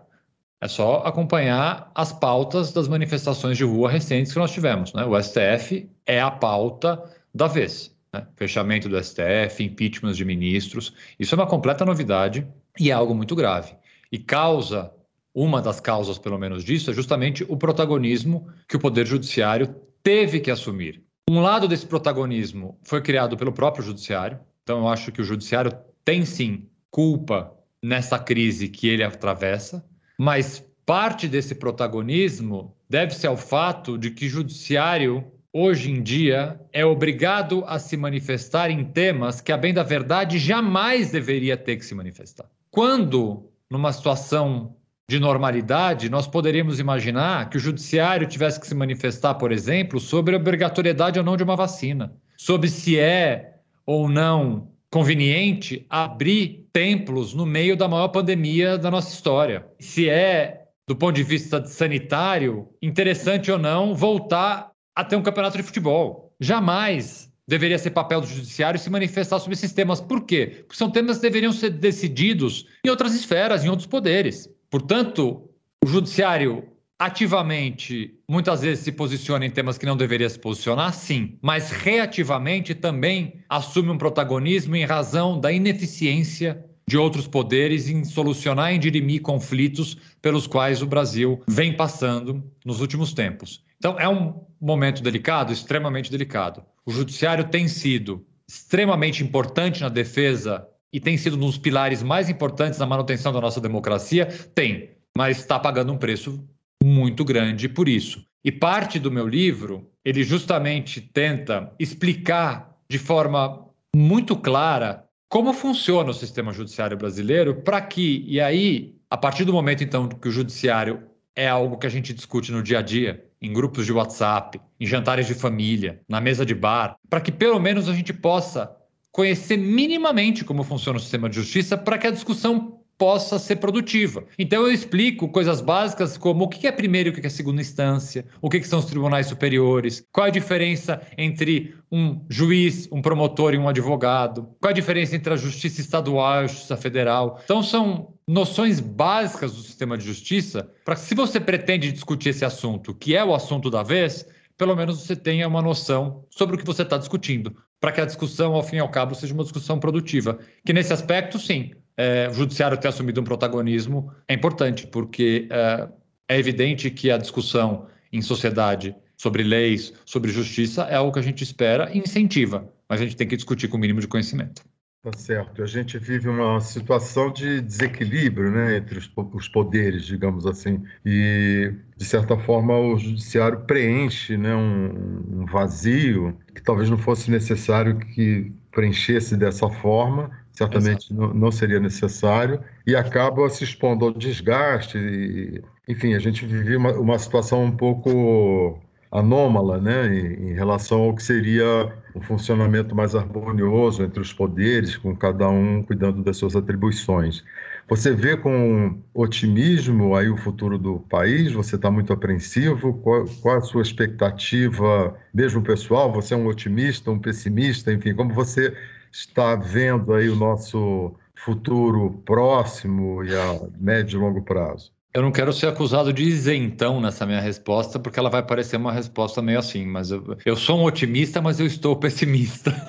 É 0.61 0.67
só 0.67 1.03
acompanhar 1.05 1.93
as 1.95 2.13
pautas 2.13 2.73
das 2.73 2.89
manifestações 2.89 3.57
de 3.57 3.63
rua 3.63 3.89
recentes 3.89 4.33
que 4.33 4.39
nós 4.39 4.51
tivemos. 4.51 4.93
Né? 4.93 5.05
O 5.05 5.21
STF 5.23 5.89
é 6.05 6.21
a 6.21 6.31
pauta 6.31 7.03
da 7.33 7.47
vez. 7.47 7.95
Né? 8.13 8.27
Fechamento 8.35 8.89
do 8.89 9.01
STF, 9.01 9.63
impeachment 9.63 10.13
de 10.13 10.25
ministros. 10.25 10.93
Isso 11.21 11.35
é 11.35 11.39
uma 11.39 11.47
completa 11.47 11.85
novidade 11.85 12.45
e 12.81 12.91
é 12.91 12.95
algo 12.95 13.15
muito 13.15 13.37
grave. 13.37 13.75
E 14.11 14.19
causa, 14.19 14.91
uma 15.33 15.63
das 15.63 15.79
causas, 15.79 16.19
pelo 16.19 16.39
menos, 16.39 16.65
disso 16.65 16.91
é 16.91 16.95
justamente 16.95 17.45
o 17.49 17.57
protagonismo 17.57 18.49
que 18.67 18.77
o 18.77 18.81
Poder 18.81 19.07
Judiciário 19.07 19.87
teve 20.07 20.39
que 20.39 20.53
assumir. 20.53 21.03
Um 21.29 21.41
lado 21.41 21.67
desse 21.67 21.85
protagonismo 21.85 22.79
foi 22.85 23.03
criado 23.03 23.37
pelo 23.37 23.51
próprio 23.51 23.85
judiciário, 23.85 24.39
então 24.63 24.79
eu 24.79 24.89
acho 24.89 25.11
que 25.11 25.21
o 25.21 25.25
judiciário 25.25 25.77
tem 26.05 26.25
sim 26.25 26.69
culpa 26.93 27.53
nessa 27.83 28.17
crise 28.17 28.69
que 28.69 28.87
ele 28.87 29.03
atravessa, 29.03 29.85
mas 30.17 30.65
parte 30.87 31.27
desse 31.27 31.57
protagonismo 31.57 32.73
deve-se 32.89 33.27
ao 33.27 33.37
fato 33.37 33.99
de 33.99 34.13
que 34.13 34.27
o 34.27 34.31
judiciário 34.31 35.25
hoje 35.53 35.91
em 35.91 36.01
dia 36.01 36.61
é 36.73 36.87
obrigado 36.87 37.65
a 37.67 37.81
se 37.81 37.97
manifestar 37.97 38.71
em 38.71 38.85
temas 38.85 39.41
que, 39.41 39.51
a 39.51 39.57
bem 39.57 39.75
da 39.75 39.83
verdade, 39.83 40.39
jamais 40.39 41.11
deveria 41.11 41.57
ter 41.57 41.79
que 41.79 41.85
se 41.85 41.97
manifestar. 41.97 42.49
Quando, 42.71 43.51
numa 43.69 43.93
situação 43.93 44.77
de 45.09 45.21
normalidade, 45.21 46.11
nós 46.11 46.27
poderíamos 46.27 46.81
imaginar 46.81 47.49
que 47.49 47.57
o 47.57 47.61
judiciário 47.61 48.27
tivesse 48.27 48.59
que 48.59 48.67
se 48.67 48.75
manifestar, 48.75 49.35
por 49.35 49.53
exemplo, 49.53 50.01
sobre 50.01 50.35
a 50.35 50.39
obrigatoriedade 50.39 51.19
ou 51.19 51.25
não 51.25 51.37
de 51.37 51.45
uma 51.45 51.55
vacina, 51.55 52.13
sobre 52.37 52.69
se 52.69 52.99
é 52.99 53.55
ou 53.85 54.09
não 54.09 54.69
conveniente 54.91 55.87
abrir 55.89 56.67
templos 56.73 57.35
no 57.35 57.47
meio 57.47 57.77
da 57.77 57.87
maior 57.87 58.09
pandemia 58.09 58.77
da 58.77 58.91
nossa 58.91 59.13
história, 59.13 59.65
se 59.79 60.09
é, 60.09 60.65
do 60.89 60.97
ponto 60.97 61.15
de 61.15 61.23
vista 61.23 61.65
sanitário, 61.65 62.69
interessante 62.83 63.51
ou 63.51 63.59
não 63.59 63.95
voltar 63.95 64.73
a 64.95 65.05
ter 65.05 65.15
um 65.15 65.23
campeonato 65.23 65.57
de 65.57 65.63
futebol. 65.63 66.35
Jamais 66.41 67.33
deveria 67.47 67.79
ser 67.79 67.91
papel 67.91 68.21
do 68.21 68.27
judiciário 68.27 68.79
se 68.79 68.91
manifestar 68.91 69.39
sobre 69.39 69.55
esses 69.55 69.73
temas. 69.73 70.01
Por 70.01 70.25
quê? 70.25 70.65
Porque 70.67 70.77
são 70.77 70.91
temas 70.91 71.19
que 71.19 71.23
deveriam 71.23 71.53
ser 71.53 71.71
decididos 71.71 72.67
em 72.85 72.91
outras 72.91 73.15
esferas, 73.15 73.65
em 73.65 73.69
outros 73.69 73.87
poderes. 73.87 74.49
Portanto, 74.71 75.49
o 75.85 75.89
judiciário 75.89 76.65
ativamente 76.99 78.19
muitas 78.29 78.63
vezes 78.63 78.85
se 78.85 78.93
posiciona 78.93 79.45
em 79.45 79.51
temas 79.51 79.77
que 79.77 79.87
não 79.87 79.97
deveria 79.97 80.29
se 80.29 80.39
posicionar, 80.39 80.93
sim, 80.95 81.39
mas 81.43 81.71
reativamente 81.71 82.75
também 82.75 83.43
assume 83.49 83.91
um 83.91 83.99
protagonismo 83.99 84.75
em 84.75 84.85
razão 84.85 85.39
da 85.39 85.53
ineficiência 85.53 86.65
de 86.89 86.97
outros 86.97 87.27
poderes 87.27 87.89
em 87.89 88.05
solucionar 88.05 88.73
e 88.73 88.79
dirimir 88.79 89.21
conflitos 89.21 89.97
pelos 90.23 90.47
quais 90.47 90.83
o 90.83 90.87
Brasil 90.87 91.43
vem 91.47 91.77
passando 91.77 92.43
nos 92.65 92.81
últimos 92.81 93.13
tempos. 93.13 93.63
Então, 93.77 93.99
é 93.99 94.09
um 94.09 94.41
momento 94.61 95.03
delicado, 95.03 95.53
extremamente 95.53 96.11
delicado. 96.11 96.63
O 96.85 96.91
judiciário 96.91 97.49
tem 97.49 97.69
sido 97.69 98.25
extremamente 98.49 99.23
importante 99.23 99.83
na 99.83 99.89
defesa 99.89 100.67
e 100.93 101.01
tem 101.01 101.17
sido 101.17 101.37
um 101.37 101.41
dos 101.41 101.59
pilares 101.59 102.03
mais 102.03 102.29
importantes 102.29 102.79
na 102.79 102.87
manutenção 102.87 103.33
da 103.33 103.41
nossa 103.41 103.61
democracia? 103.61 104.27
Tem, 104.55 104.91
mas 105.17 105.39
está 105.39 105.59
pagando 105.59 105.93
um 105.93 105.99
preço 105.99 106.45
muito 106.83 107.25
grande 107.25 107.69
por 107.69 107.89
isso. 107.89 108.25
E 108.45 108.53
parte 108.53 108.99
do 108.99 109.11
meu 109.11 109.27
livro, 109.27 109.91
ele 110.05 110.23
justamente 110.23 111.01
tenta 111.01 111.73
explicar 111.79 112.77
de 112.89 112.99
forma 112.99 113.67
muito 113.95 114.37
clara 114.37 115.05
como 115.29 115.53
funciona 115.53 116.11
o 116.11 116.15
sistema 116.15 116.53
judiciário 116.53 116.97
brasileiro 116.97 117.63
para 117.63 117.81
que, 117.81 118.25
e 118.27 118.41
aí, 118.41 118.95
a 119.11 119.17
partir 119.17 119.45
do 119.45 119.53
momento 119.53 119.83
então 119.83 120.09
que 120.09 120.29
o 120.29 120.33
judiciário 120.33 121.03
é 121.35 121.49
algo 121.49 121.77
que 121.77 121.87
a 121.87 121.91
gente 121.91 122.15
discute 122.15 122.53
no 122.53 122.63
dia 122.63 122.79
a 122.79 122.83
dia, 122.83 123.25
em 123.43 123.53
grupos 123.53 123.85
de 123.85 123.93
WhatsApp, 123.93 124.61
em 124.79 124.87
jantares 124.87 125.27
de 125.27 125.35
família, 125.35 126.01
na 126.09 126.21
mesa 126.21 126.47
de 126.47 126.55
bar, 126.55 126.97
para 127.11 127.21
que 127.21 127.33
pelo 127.33 127.59
menos 127.59 127.89
a 127.89 127.93
gente 127.93 128.13
possa 128.13 128.75
conhecer 129.17 129.57
minimamente 129.57 130.45
como 130.45 130.63
funciona 130.63 130.99
o 130.99 131.01
sistema 131.01 131.27
de 131.27 131.37
justiça 131.37 131.75
para 131.75 131.97
que 131.97 132.07
a 132.07 132.11
discussão 132.11 132.83
possa 132.99 133.39
ser 133.39 133.57
produtiva. 133.57 134.23
Então 134.39 134.67
eu 134.67 134.71
explico 134.71 135.27
coisas 135.29 135.63
básicas 135.63 136.19
como 136.19 136.45
o 136.45 136.49
que 136.49 136.67
é 136.67 136.73
primeira 136.73 137.09
e 137.09 137.13
o 137.13 137.15
que 137.15 137.27
é 137.27 137.31
segunda 137.31 137.63
instância, 137.63 138.27
o 138.43 138.51
que 138.51 138.63
são 138.63 138.79
os 138.79 138.85
tribunais 138.85 139.27
superiores, 139.27 140.05
qual 140.13 140.27
a 140.27 140.31
diferença 140.31 141.01
entre 141.17 141.75
um 141.91 142.21
juiz, 142.29 142.91
um 142.93 143.01
promotor 143.01 143.55
e 143.55 143.59
um 143.59 143.71
advogado, 143.71 144.51
qual 144.61 144.69
a 144.69 144.75
diferença 144.75 145.17
entre 145.17 145.33
a 145.33 145.37
justiça 145.37 145.81
estadual 145.81 146.43
e 146.43 146.45
a 146.45 146.47
justiça 146.49 146.77
federal. 146.77 147.41
Então 147.43 147.63
são 147.63 148.13
noções 148.29 148.81
básicas 148.81 149.55
do 149.55 149.63
sistema 149.63 149.97
de 149.97 150.05
justiça 150.05 150.71
para 150.85 150.95
que 150.95 151.01
se 151.01 151.15
você 151.15 151.41
pretende 151.41 151.91
discutir 151.91 152.31
esse 152.31 152.45
assunto, 152.45 152.95
que 152.95 153.17
é 153.17 153.25
o 153.25 153.35
assunto 153.35 153.71
da 153.71 153.83
vez, 153.83 154.27
pelo 154.59 154.77
menos 154.77 155.01
você 155.01 155.15
tenha 155.15 155.49
uma 155.49 155.63
noção 155.63 156.25
sobre 156.31 156.57
o 156.57 156.59
que 156.59 156.67
você 156.67 156.83
está 156.83 156.99
discutindo, 156.99 157.55
para 157.81 157.93
que 157.93 158.01
a 158.01 158.05
discussão, 158.05 158.55
ao 158.55 158.63
fim 158.63 158.77
e 158.77 158.79
ao 158.81 158.89
cabo, 158.89 159.15
seja 159.15 159.35
uma 159.35 159.43
discussão 159.43 159.79
produtiva. 159.79 160.39
Que 160.65 160.73
nesse 160.73 160.93
aspecto, 160.93 161.39
sim, 161.39 161.73
é, 161.97 162.29
o 162.31 162.35
judiciário 162.35 162.77
ter 162.79 162.89
assumido 162.89 163.21
um 163.21 163.25
protagonismo 163.25 164.13
é 164.29 164.35
importante, 164.35 164.87
porque 164.87 165.49
é, 165.51 165.89
é 166.29 166.39
evidente 166.39 166.91
que 166.91 167.11
a 167.11 167.19
discussão 167.19 167.87
em 168.13 168.23
sociedade 168.23 168.95
sobre 169.17 169.43
leis, 169.43 169.93
sobre 170.05 170.31
justiça, 170.31 170.83
é 170.85 170.95
algo 170.97 171.13
que 171.13 171.19
a 171.19 171.23
gente 171.23 171.43
espera 171.43 171.91
e 171.93 171.99
incentiva, 171.99 172.71
mas 172.89 173.01
a 173.01 173.05
gente 173.05 173.17
tem 173.17 173.27
que 173.27 173.37
discutir 173.37 173.69
com 173.69 173.77
o 173.77 173.81
mínimo 173.81 174.01
de 174.01 174.09
conhecimento. 174.09 174.63
Tá 175.07 175.17
certo. 175.17 175.63
A 175.63 175.67
gente 175.67 176.01
vive 176.01 176.29
uma 176.29 176.61
situação 176.61 177.31
de 177.31 177.61
desequilíbrio 177.61 178.51
né, 178.51 178.79
entre 178.79 178.99
os, 178.99 179.09
os, 179.35 179.47
poderes, 179.47 180.05
digamos 180.05 180.45
assim. 180.47 180.83
E, 181.05 181.73
de 181.97 182.05
certa 182.05 182.37
forma, 182.37 182.77
o 182.77 182.99
judiciário 182.99 183.61
preenche 183.61 184.37
né, 184.37 184.53
um, 184.53 185.43
um 185.43 185.47
vazio 185.47 186.37
que 186.53 186.61
talvez 186.61 186.91
não 186.91 186.99
fosse 186.99 187.31
necessário 187.31 187.97
que 188.01 188.53
preenchesse 188.73 189.37
dessa 189.37 189.71
forma, 189.71 190.29
certamente 190.51 191.15
não, 191.15 191.33
não, 191.33 191.53
seria 191.53 191.79
necessário, 191.79 192.61
e 192.85 192.97
acaba 192.97 193.49
se 193.49 193.63
expondo 193.63 194.07
ao 194.07 194.13
desgaste. 194.13 194.99
E, 194.99 195.63
enfim, 195.87 196.15
a 196.15 196.19
gente 196.19 196.45
vive 196.45 196.75
uma, 196.75 196.91
uma 196.95 197.17
situação 197.17 197.63
um 197.63 197.77
pouco 197.77 198.77
anômala 199.19 199.81
né, 199.81 200.07
em, 200.15 200.51
em, 200.51 200.53
relação 200.53 201.01
ao 201.03 201.15
que 201.15 201.23
seria 201.23 201.93
um 202.15 202.21
funcionamento 202.21 202.95
mais 202.95 203.15
harmonioso 203.15 204.03
entre 204.03 204.21
os 204.21 204.33
poderes, 204.33 204.97
com 204.97 205.17
cada 205.17 205.49
um 205.49 205.83
cuidando 205.83 206.23
das 206.23 206.37
suas 206.37 206.55
atribuições. 206.55 207.43
Você 207.89 208.13
vê 208.13 208.37
com 208.37 209.01
otimismo 209.15 210.17
aí 210.17 210.29
o 210.29 210.37
futuro 210.37 210.77
do 210.77 210.99
país? 211.01 211.53
Você 211.53 211.77
está 211.77 211.91
muito 211.91 212.13
apreensivo? 212.13 212.95
Qual, 212.95 213.25
qual, 213.41 213.59
a 213.59 213.61
sua 213.61 213.83
expectativa, 213.83 215.17
mesmo 215.33 215.63
pessoal? 215.63 216.13
Você 216.13 216.35
é 216.35 216.37
um 216.37 216.47
otimista, 216.47 217.11
um 217.11 217.19
pessimista? 217.19 217.93
Enfim, 217.93 218.15
como 218.15 218.35
você 218.35 218.77
está 219.13 219.55
vendo 219.55 220.13
aí 220.15 220.29
o 220.29 220.37
nosso 220.37 221.15
futuro 221.35 222.23
próximo 222.25 223.23
e 223.25 223.35
a 223.35 223.61
médio 223.79 224.19
e 224.19 224.21
longo 224.21 224.43
prazo? 224.43 224.96
Eu 225.17 225.23
não 225.23 225.33
quero 225.33 225.51
ser 225.51 225.69
acusado 225.69 226.13
de 226.13 226.25
isentão 226.25 227.01
nessa 227.01 227.25
minha 227.25 227.41
resposta, 227.41 227.99
porque 227.99 228.21
ela 228.21 228.29
vai 228.29 228.43
parecer 228.43 228.77
uma 228.77 228.93
resposta 228.93 229.41
meio 229.41 229.59
assim, 229.59 229.87
mas 229.87 230.11
eu, 230.11 230.37
eu 230.45 230.55
sou 230.55 230.79
um 230.79 230.85
otimista, 230.85 231.41
mas 231.41 231.59
eu 231.59 231.65
estou 231.65 231.97
pessimista. 231.97 232.71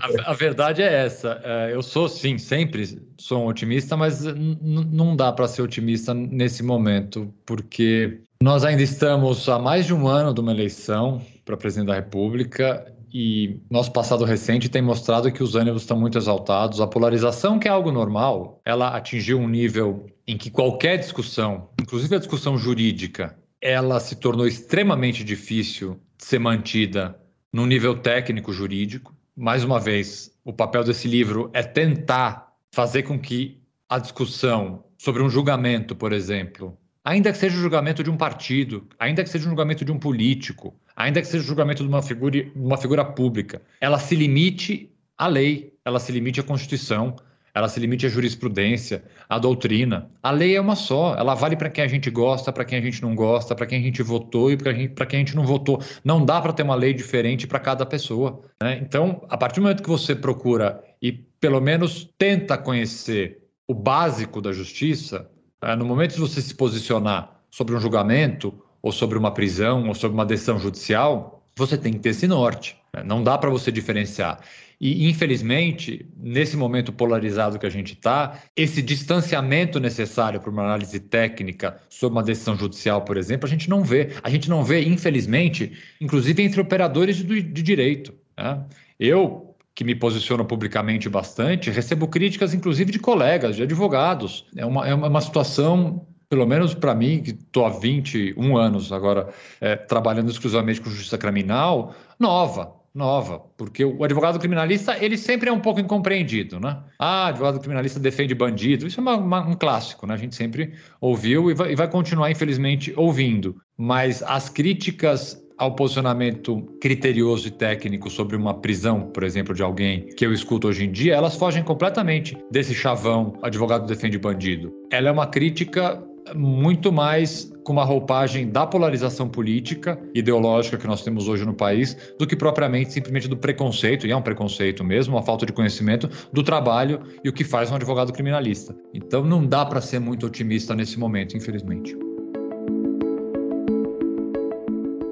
a, 0.00 0.30
a, 0.30 0.32
verdade 0.32 0.80
é 0.80 1.06
essa. 1.06 1.40
É, 1.42 1.74
eu 1.74 1.82
sou, 1.82 2.08
sim, 2.08 2.38
sempre 2.38 3.02
sou 3.18 3.42
um 3.42 3.48
otimista, 3.48 3.96
mas 3.96 4.22
não 4.22 5.16
dá 5.16 5.32
para 5.32 5.48
ser 5.48 5.62
otimista 5.62 6.14
nesse 6.14 6.62
momento, 6.62 7.34
porque 7.44 8.20
nós 8.40 8.64
ainda 8.64 8.84
estamos 8.84 9.48
há 9.48 9.58
mais 9.58 9.86
de 9.86 9.92
um 9.92 10.06
ano 10.06 10.32
de 10.32 10.40
uma 10.40 10.52
eleição 10.52 11.20
para 11.44 11.56
presidente 11.56 11.88
da 11.88 11.96
República 11.96 12.86
e 13.12 13.60
nosso 13.70 13.92
passado 13.92 14.24
recente 14.24 14.68
tem 14.68 14.80
mostrado 14.80 15.30
que 15.30 15.42
os 15.42 15.54
ânimos 15.54 15.82
estão 15.82 15.98
muito 15.98 16.16
exaltados. 16.16 16.80
A 16.80 16.86
polarização, 16.86 17.58
que 17.58 17.68
é 17.68 17.70
algo 17.70 17.92
normal, 17.92 18.60
ela 18.64 18.96
atingiu 18.96 19.38
um 19.38 19.48
nível 19.48 20.06
em 20.26 20.38
que 20.38 20.50
qualquer 20.50 20.98
discussão, 20.98 21.68
inclusive 21.80 22.16
a 22.16 22.18
discussão 22.18 22.56
jurídica, 22.56 23.36
ela 23.60 24.00
se 24.00 24.16
tornou 24.16 24.46
extremamente 24.46 25.22
difícil 25.22 26.00
de 26.16 26.24
ser 26.24 26.38
mantida 26.38 27.18
no 27.52 27.66
nível 27.66 27.96
técnico 27.98 28.52
jurídico. 28.52 29.14
Mais 29.36 29.62
uma 29.62 29.78
vez, 29.78 30.32
o 30.44 30.52
papel 30.52 30.82
desse 30.82 31.06
livro 31.06 31.50
é 31.52 31.62
tentar 31.62 32.52
fazer 32.72 33.02
com 33.02 33.18
que 33.18 33.60
a 33.88 33.98
discussão 33.98 34.84
sobre 34.96 35.22
um 35.22 35.28
julgamento, 35.28 35.94
por 35.94 36.12
exemplo, 36.12 36.78
ainda 37.04 37.32
que 37.32 37.38
seja 37.38 37.56
o 37.56 37.60
julgamento 37.60 38.02
de 38.02 38.10
um 38.10 38.16
partido, 38.16 38.86
ainda 38.98 39.22
que 39.22 39.30
seja 39.30 39.46
o 39.46 39.48
julgamento 39.48 39.84
de 39.84 39.92
um 39.92 39.98
político, 39.98 40.74
ainda 40.94 41.20
que 41.20 41.26
seja 41.26 41.44
o 41.44 41.46
julgamento 41.46 41.82
de 41.82 41.88
uma 41.88 42.02
figura, 42.02 42.46
uma 42.54 42.76
figura 42.76 43.04
pública, 43.04 43.62
ela 43.80 43.98
se 43.98 44.14
limite 44.14 44.90
à 45.16 45.26
lei, 45.26 45.72
ela 45.84 45.98
se 45.98 46.12
limite 46.12 46.40
à 46.40 46.42
Constituição, 46.42 47.16
ela 47.54 47.68
se 47.68 47.78
limite 47.78 48.06
à 48.06 48.08
jurisprudência, 48.08 49.04
à 49.28 49.38
doutrina. 49.38 50.10
A 50.22 50.30
lei 50.30 50.56
é 50.56 50.60
uma 50.60 50.74
só, 50.74 51.14
ela 51.16 51.34
vale 51.34 51.54
para 51.54 51.68
quem 51.68 51.84
a 51.84 51.88
gente 51.88 52.08
gosta, 52.10 52.50
para 52.50 52.64
quem 52.64 52.78
a 52.78 52.82
gente 52.82 53.02
não 53.02 53.14
gosta, 53.14 53.54
para 53.54 53.66
quem 53.66 53.78
a 53.78 53.82
gente 53.82 54.02
votou 54.02 54.50
e 54.50 54.56
para 54.56 55.06
quem 55.06 55.18
a 55.18 55.20
gente 55.20 55.36
não 55.36 55.44
votou. 55.44 55.82
Não 56.02 56.24
dá 56.24 56.40
para 56.40 56.52
ter 56.52 56.62
uma 56.62 56.74
lei 56.74 56.94
diferente 56.94 57.46
para 57.46 57.58
cada 57.58 57.84
pessoa. 57.84 58.40
Né? 58.62 58.78
Então, 58.82 59.22
a 59.28 59.36
partir 59.36 59.60
do 59.60 59.64
momento 59.64 59.82
que 59.82 59.90
você 59.90 60.14
procura 60.14 60.82
e 61.00 61.12
pelo 61.12 61.60
menos 61.60 62.08
tenta 62.16 62.56
conhecer 62.56 63.42
o 63.68 63.74
básico 63.74 64.40
da 64.40 64.52
justiça? 64.52 65.30
No 65.76 65.84
momento 65.84 66.14
de 66.14 66.20
você 66.20 66.42
se 66.42 66.54
posicionar 66.54 67.40
sobre 67.50 67.74
um 67.74 67.80
julgamento 67.80 68.52
ou 68.82 68.90
sobre 68.90 69.16
uma 69.16 69.30
prisão, 69.30 69.86
ou 69.88 69.94
sobre 69.94 70.14
uma 70.14 70.26
decisão 70.26 70.58
judicial, 70.58 71.44
você 71.56 71.78
tem 71.78 71.92
que 71.92 72.00
ter 72.00 72.10
esse 72.10 72.26
norte. 72.26 72.76
Né? 72.92 73.02
Não 73.04 73.22
dá 73.22 73.38
para 73.38 73.50
você 73.50 73.70
diferenciar. 73.70 74.40
E, 74.80 75.08
infelizmente, 75.08 76.04
nesse 76.16 76.56
momento 76.56 76.92
polarizado 76.92 77.56
que 77.56 77.66
a 77.66 77.70
gente 77.70 77.92
está, 77.92 78.40
esse 78.56 78.82
distanciamento 78.82 79.78
necessário 79.78 80.40
para 80.40 80.50
uma 80.50 80.64
análise 80.64 80.98
técnica 80.98 81.80
sobre 81.88 82.18
uma 82.18 82.22
decisão 82.24 82.56
judicial, 82.56 83.02
por 83.02 83.16
exemplo, 83.16 83.46
a 83.46 83.48
gente 83.48 83.70
não 83.70 83.84
vê. 83.84 84.10
A 84.24 84.28
gente 84.28 84.50
não 84.50 84.64
vê, 84.64 84.82
infelizmente, 84.82 85.72
inclusive 86.00 86.42
entre 86.42 86.60
operadores 86.60 87.16
de, 87.18 87.42
de 87.42 87.62
direito. 87.62 88.12
Né? 88.36 88.64
Eu, 88.98 89.51
que 89.74 89.84
me 89.84 89.94
posiciono 89.94 90.44
publicamente 90.44 91.08
bastante, 91.08 91.70
recebo 91.70 92.06
críticas, 92.08 92.52
inclusive, 92.52 92.92
de 92.92 92.98
colegas, 92.98 93.56
de 93.56 93.62
advogados. 93.62 94.46
É 94.56 94.66
uma, 94.66 94.86
é 94.86 94.94
uma 94.94 95.20
situação 95.20 96.06
pelo 96.32 96.46
menos 96.46 96.72
para 96.72 96.94
mim, 96.94 97.22
que 97.22 97.32
estou 97.32 97.66
há 97.66 97.68
21 97.68 98.56
anos 98.56 98.90
agora 98.90 99.28
é, 99.60 99.76
trabalhando 99.76 100.30
exclusivamente 100.30 100.80
com 100.80 100.88
justiça 100.88 101.18
criminal, 101.18 101.94
nova, 102.18 102.74
nova, 102.94 103.38
porque 103.54 103.84
o 103.84 104.02
advogado 104.02 104.38
criminalista 104.38 104.96
ele 104.98 105.18
sempre 105.18 105.50
é 105.50 105.52
um 105.52 105.60
pouco 105.60 105.78
incompreendido, 105.78 106.58
né? 106.58 106.78
Ah, 106.98 107.26
advogado 107.26 107.58
criminalista 107.58 108.00
defende 108.00 108.34
bandido, 108.34 108.86
isso 108.86 108.98
é 108.98 109.02
uma, 109.02 109.16
uma, 109.16 109.46
um 109.46 109.54
clássico, 109.54 110.06
né? 110.06 110.14
A 110.14 110.16
gente 110.16 110.34
sempre 110.34 110.72
ouviu 111.02 111.50
e 111.50 111.54
vai, 111.54 111.72
e 111.72 111.76
vai 111.76 111.88
continuar, 111.88 112.30
infelizmente, 112.30 112.94
ouvindo. 112.96 113.56
Mas 113.76 114.22
as 114.22 114.48
críticas 114.48 115.41
ao 115.56 115.74
posicionamento 115.74 116.62
criterioso 116.80 117.48
e 117.48 117.50
técnico 117.50 118.10
sobre 118.10 118.36
uma 118.36 118.54
prisão, 118.54 119.02
por 119.02 119.22
exemplo, 119.22 119.54
de 119.54 119.62
alguém 119.62 120.06
que 120.16 120.24
eu 120.24 120.32
escuto 120.32 120.68
hoje 120.68 120.84
em 120.84 120.90
dia, 120.90 121.14
elas 121.14 121.36
fogem 121.36 121.62
completamente 121.62 122.36
desse 122.50 122.74
chavão 122.74 123.38
advogado 123.42 123.86
defende 123.86 124.18
bandido. 124.18 124.72
Ela 124.90 125.08
é 125.08 125.12
uma 125.12 125.26
crítica 125.26 126.02
muito 126.34 126.92
mais 126.92 127.52
com 127.64 127.72
uma 127.72 127.84
roupagem 127.84 128.48
da 128.48 128.66
polarização 128.66 129.28
política, 129.28 129.98
ideológica 130.14 130.76
que 130.76 130.86
nós 130.86 131.02
temos 131.02 131.28
hoje 131.28 131.44
no 131.44 131.54
país, 131.54 131.96
do 132.18 132.26
que 132.26 132.36
propriamente 132.36 132.92
simplesmente 132.92 133.28
do 133.28 133.36
preconceito, 133.36 134.06
e 134.06 134.12
é 134.12 134.16
um 134.16 134.22
preconceito 134.22 134.84
mesmo, 134.84 135.14
uma 135.14 135.22
falta 135.22 135.46
de 135.46 135.52
conhecimento 135.52 136.08
do 136.32 136.42
trabalho 136.42 137.00
e 137.24 137.28
o 137.28 137.32
que 137.32 137.44
faz 137.44 137.70
um 137.70 137.74
advogado 137.74 138.12
criminalista. 138.12 138.74
Então 138.94 139.24
não 139.24 139.46
dá 139.46 139.64
para 139.64 139.80
ser 139.80 139.98
muito 139.98 140.26
otimista 140.26 140.74
nesse 140.74 140.98
momento, 140.98 141.36
infelizmente. 141.36 141.96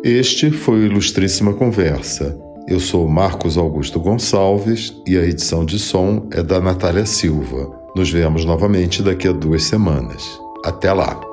Este 0.03 0.51
foi 0.51 0.81
o 0.81 0.87
Ilustríssima 0.87 1.53
Conversa. 1.53 2.35
Eu 2.67 2.81
sou 2.81 3.07
Marcos 3.07 3.59
Augusto 3.59 4.01
Gonçalves 4.01 4.95
e 5.07 5.19
a 5.19 5.23
edição 5.23 5.63
de 5.63 5.79
som 5.79 6.27
é 6.33 6.43
da 6.43 6.59
Natália 6.59 7.05
Silva. 7.05 7.71
Nos 7.95 8.11
vemos 8.11 8.47
novamente 8.47 9.03
daqui 9.03 9.29
a 9.29 9.33
duas 9.33 9.65
semanas. 9.65 10.41
Até 10.65 10.91
lá! 10.91 11.30